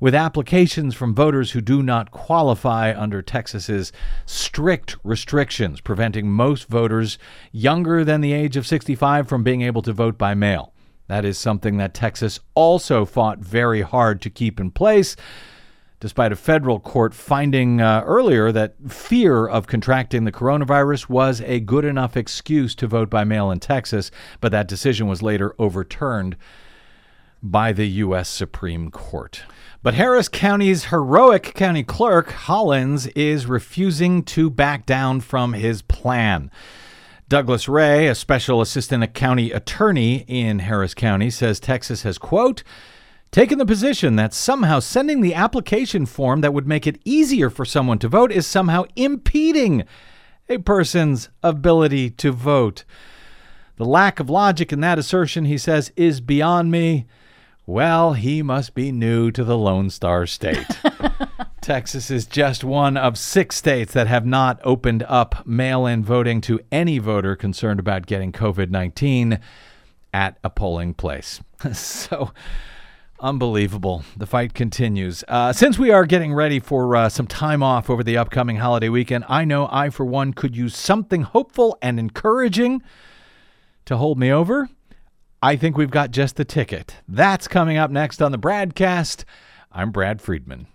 [0.00, 3.92] with applications from voters who do not qualify under Texas's
[4.24, 7.18] strict restrictions, preventing most voters
[7.50, 10.72] younger than the age of 65 from being able to vote by mail.
[11.08, 15.16] That is something that Texas also fought very hard to keep in place
[16.00, 21.60] despite a federal court finding uh, earlier that fear of contracting the coronavirus was a
[21.60, 26.36] good enough excuse to vote by mail in Texas, but that decision was later overturned
[27.42, 28.28] by the U.S.
[28.28, 29.42] Supreme Court.
[29.82, 36.50] But Harris County's heroic county clerk, Hollins, is refusing to back down from his plan.
[37.28, 42.62] Douglas Ray, a special assistant county attorney in Harris County, says Texas has, quote,
[43.32, 47.64] taken the position that somehow sending the application form that would make it easier for
[47.64, 49.82] someone to vote is somehow impeding
[50.48, 52.84] a person's ability to vote.
[53.74, 57.06] The lack of logic in that assertion, he says, is beyond me.
[57.66, 60.64] Well, he must be new to the Lone Star State.
[61.66, 66.40] Texas is just one of six states that have not opened up mail in voting
[66.42, 69.40] to any voter concerned about getting COVID 19
[70.14, 71.40] at a polling place.
[71.72, 72.30] so,
[73.18, 74.04] Unbelievable.
[74.16, 75.24] The fight continues.
[75.26, 78.88] Uh, since we are getting ready for uh, some time off over the upcoming holiday
[78.88, 82.80] weekend, I know I, for one, could use something hopeful and encouraging
[83.86, 84.68] to hold me over.
[85.42, 86.94] I think we've got just the ticket.
[87.08, 89.24] That's coming up next on the BradCast.
[89.72, 90.68] I'm Brad Friedman.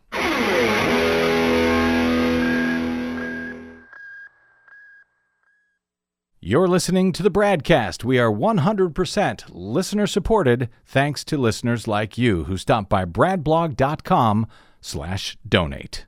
[6.43, 8.03] You're listening to the BradCast.
[8.03, 14.47] We are 100% listener supported thanks to listeners like you who stop by bradblog.com
[14.81, 16.07] slash donate.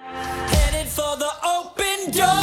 [0.00, 2.41] Headed for the open door.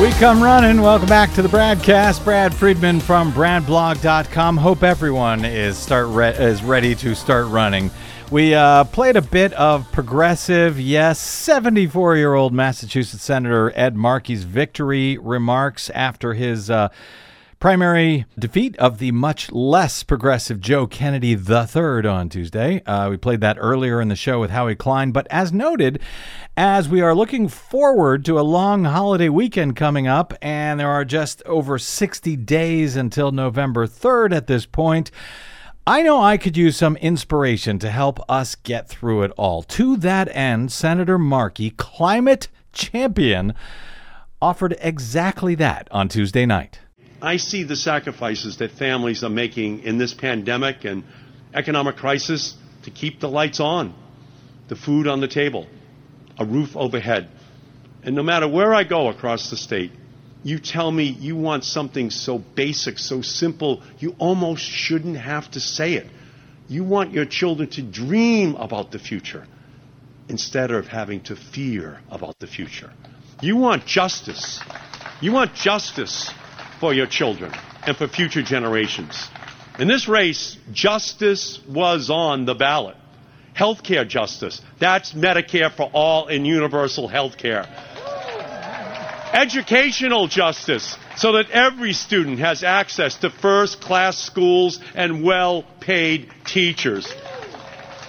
[0.00, 0.82] We come running.
[0.82, 2.22] Welcome back to the BradCast.
[2.22, 4.58] Brad Friedman from BradBlog.com.
[4.58, 7.90] Hope everyone is start re- is ready to start running.
[8.30, 14.44] We uh, played a bit of progressive, yes, 74 year old Massachusetts Senator Ed Markey's
[14.44, 16.68] victory remarks after his.
[16.68, 16.90] Uh,
[17.58, 22.82] primary defeat of the much less progressive Joe Kennedy III on Tuesday.
[22.84, 26.00] Uh, we played that earlier in the show with Howie Klein, but as noted,
[26.56, 31.04] as we are looking forward to a long holiday weekend coming up, and there are
[31.04, 35.10] just over 60 days until November 3rd at this point.
[35.86, 39.62] I know I could use some inspiration to help us get through it all.
[39.62, 43.54] To that end, Senator Markey, climate champion,
[44.42, 46.80] offered exactly that on Tuesday night.
[47.26, 51.02] I see the sacrifices that families are making in this pandemic and
[51.52, 52.54] economic crisis
[52.84, 53.94] to keep the lights on,
[54.68, 55.66] the food on the table,
[56.38, 57.28] a roof overhead.
[58.04, 59.90] And no matter where I go across the state,
[60.44, 65.58] you tell me you want something so basic, so simple, you almost shouldn't have to
[65.58, 66.06] say it.
[66.68, 69.48] You want your children to dream about the future
[70.28, 72.92] instead of having to fear about the future.
[73.42, 74.60] You want justice.
[75.20, 76.32] You want justice
[76.86, 77.52] for your children
[77.84, 79.28] and for future generations.
[79.80, 82.94] In this race, justice was on the ballot.
[83.56, 84.62] Healthcare justice.
[84.78, 87.66] That's Medicare for all and universal health care.
[89.32, 96.30] Educational justice, so that every student has access to first class schools and well paid
[96.44, 97.12] teachers.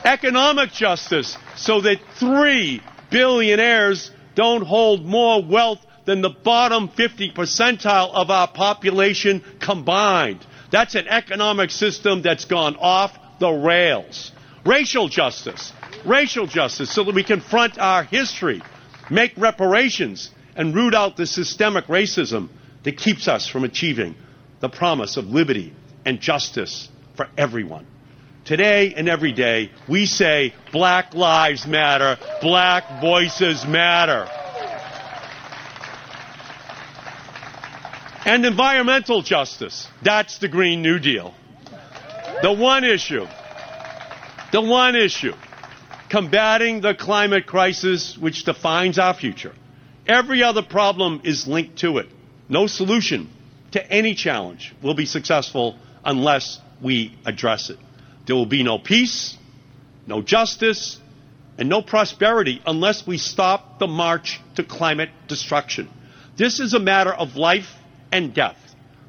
[0.06, 8.12] Economic justice, so that three billionaires don't hold more wealth than the bottom 50 percentile
[8.14, 10.44] of our population combined.
[10.72, 14.32] That's an economic system that's gone off the rails.
[14.66, 15.74] Racial justice.
[16.06, 18.62] Racial justice so that we confront our history,
[19.12, 22.48] make reparations, and root out the systemic racism
[22.84, 24.16] that keeps us from achieving
[24.62, 25.74] the promise of liberty
[26.06, 26.88] and justice
[27.18, 27.86] for everyone.
[28.46, 34.30] Today and every day, we say Black Lives Matter, Black Voices Matter.
[38.28, 39.88] And environmental justice.
[40.04, 41.34] That's the Green New Deal.
[42.42, 43.26] The one issue.
[44.52, 45.32] The one issue.
[46.10, 49.54] Combating the climate crisis which defines our future.
[50.06, 52.10] Every other problem is linked to it.
[52.50, 53.30] No solution
[53.72, 57.80] to any challenge will be successful unless we address it.
[58.26, 59.38] There will be no peace,
[60.06, 61.00] no justice,
[61.58, 65.90] and no prosperity unless we stop the march to climate destruction.
[66.36, 67.70] This is a matter of life
[68.12, 68.58] and death.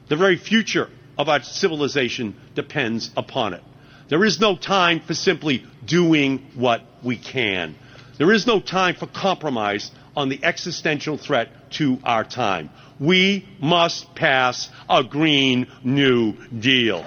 [0.08, 3.62] The very future of our civilization depends upon it.
[4.08, 7.74] There is no time for simply doing what we can.
[8.16, 12.70] There is no time for compromise on the existential threat to our time.
[12.98, 17.04] We must pass a Green New Deal.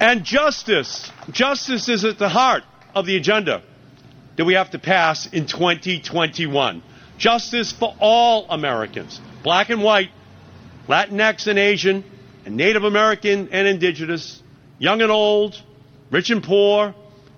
[0.00, 1.10] And justice.
[1.30, 3.62] Justice is at the heart of the agenda
[4.36, 6.82] that we have to pass in 2021.
[7.18, 10.10] Justice for all Americans, black and white,
[10.88, 12.04] Latinx and Asian,
[12.44, 14.42] and Native American and Indigenous,
[14.78, 15.60] young and old,
[16.10, 16.94] rich and poor,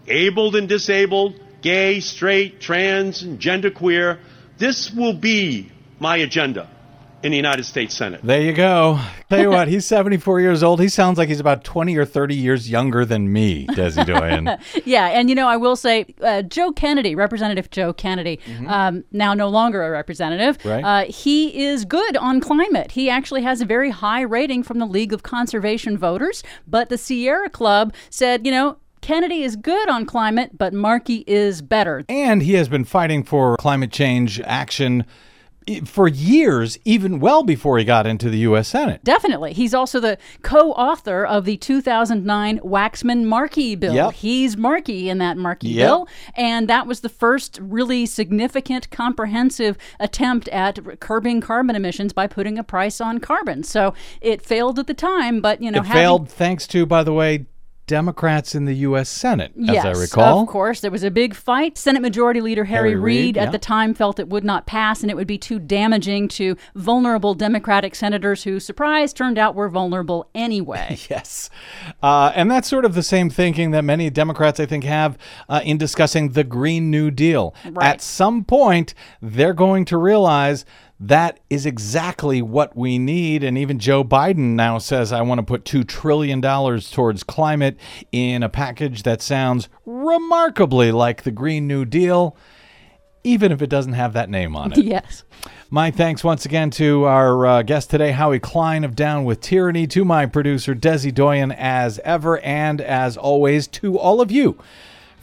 [0.09, 4.19] abled and disabled, gay, straight, trans, and genderqueer.
[4.59, 5.71] This will be
[6.01, 6.69] my agenda
[7.23, 8.21] in the United States Senate.
[8.23, 9.01] There you go.
[9.29, 10.81] Tell you what, he's 74 years old.
[10.81, 14.59] He sounds like he's about 20 or 30 years younger than me, Desi Doyen.
[14.85, 18.69] yeah, and you know, I will say, uh, Joe Kennedy, Representative Joe Kennedy, mm-hmm.
[18.69, 20.85] um, now no longer a representative, right.
[20.85, 22.93] uh, he is good on climate.
[22.93, 26.99] He actually has a very high rating from the League of Conservation Voters, but the
[26.99, 32.05] Sierra Club said, you know, Kennedy is good on climate, but Markey is better.
[32.09, 35.05] And he has been fighting for climate change action
[35.85, 38.69] for years, even well before he got into the U.S.
[38.69, 39.03] Senate.
[39.03, 39.53] Definitely.
[39.53, 43.95] He's also the co author of the 2009 Waxman Markey bill.
[43.95, 44.15] Yep.
[44.15, 45.87] He's Markey in that Markey yep.
[45.87, 46.09] bill.
[46.35, 52.59] And that was the first really significant, comprehensive attempt at curbing carbon emissions by putting
[52.59, 53.63] a price on carbon.
[53.63, 56.01] So it failed at the time, but, you know, it having...
[56.01, 57.47] failed thanks to, by the way,
[57.87, 59.09] Democrats in the U.S.
[59.09, 60.43] Senate, yes, as I recall.
[60.43, 61.79] Of course, there was a big fight.
[61.79, 63.51] Senate Majority Leader Harry, Harry Reid, at yeah.
[63.51, 67.35] the time, felt it would not pass and it would be too damaging to vulnerable
[67.35, 70.99] Democratic senators who, surprise, turned out were vulnerable anyway.
[71.11, 71.49] yes.
[72.03, 75.17] Uh, and that's sort of the same thinking that many Democrats, I think, have
[75.49, 77.55] uh, in discussing the Green New Deal.
[77.65, 77.87] Right.
[77.87, 80.65] At some point, they're going to realize
[80.99, 83.45] that is exactly what we need.
[83.45, 87.77] And even Joe Biden now says, I want to put $2 trillion towards climate
[88.13, 92.37] in a package that sounds remarkably like the Green New Deal,
[93.25, 94.79] even if it doesn't have that name on it.
[94.85, 95.25] Yes.
[95.69, 99.89] My thanks once again to our uh, guest today, Howie Klein of Down with Tyranny,
[99.89, 104.57] to my producer, Desi Doyen, as ever, and as always, to all of you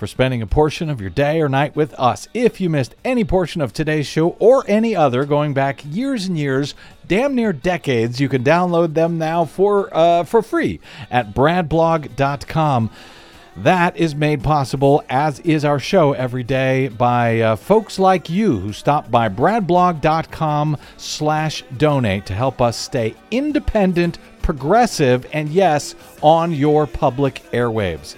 [0.03, 2.27] for spending a portion of your day or night with us.
[2.33, 6.37] If you missed any portion of today's show or any other going back years and
[6.37, 6.75] years,
[7.07, 12.89] damn near decades, you can download them now for uh, for free at bradblog.com.
[13.55, 18.59] That is made possible, as is our show every day, by uh, folks like you
[18.59, 26.51] who stop by bradblog.com slash donate to help us stay independent, progressive, and yes, on
[26.51, 28.17] your public airwaves.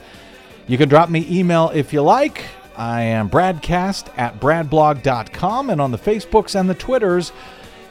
[0.68, 2.46] You can drop me email if you like.
[2.76, 7.32] I am bradcast at bradblog.com and on the Facebooks and the Twitters.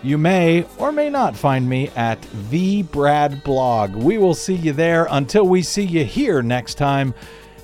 [0.03, 2.21] You may or may not find me at
[2.51, 3.95] the Brad Blog.
[3.95, 7.15] We will see you there until we see you here next time.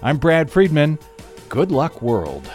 [0.03, 0.99] I'm Brad Friedman.
[1.51, 2.51] Good luck, world.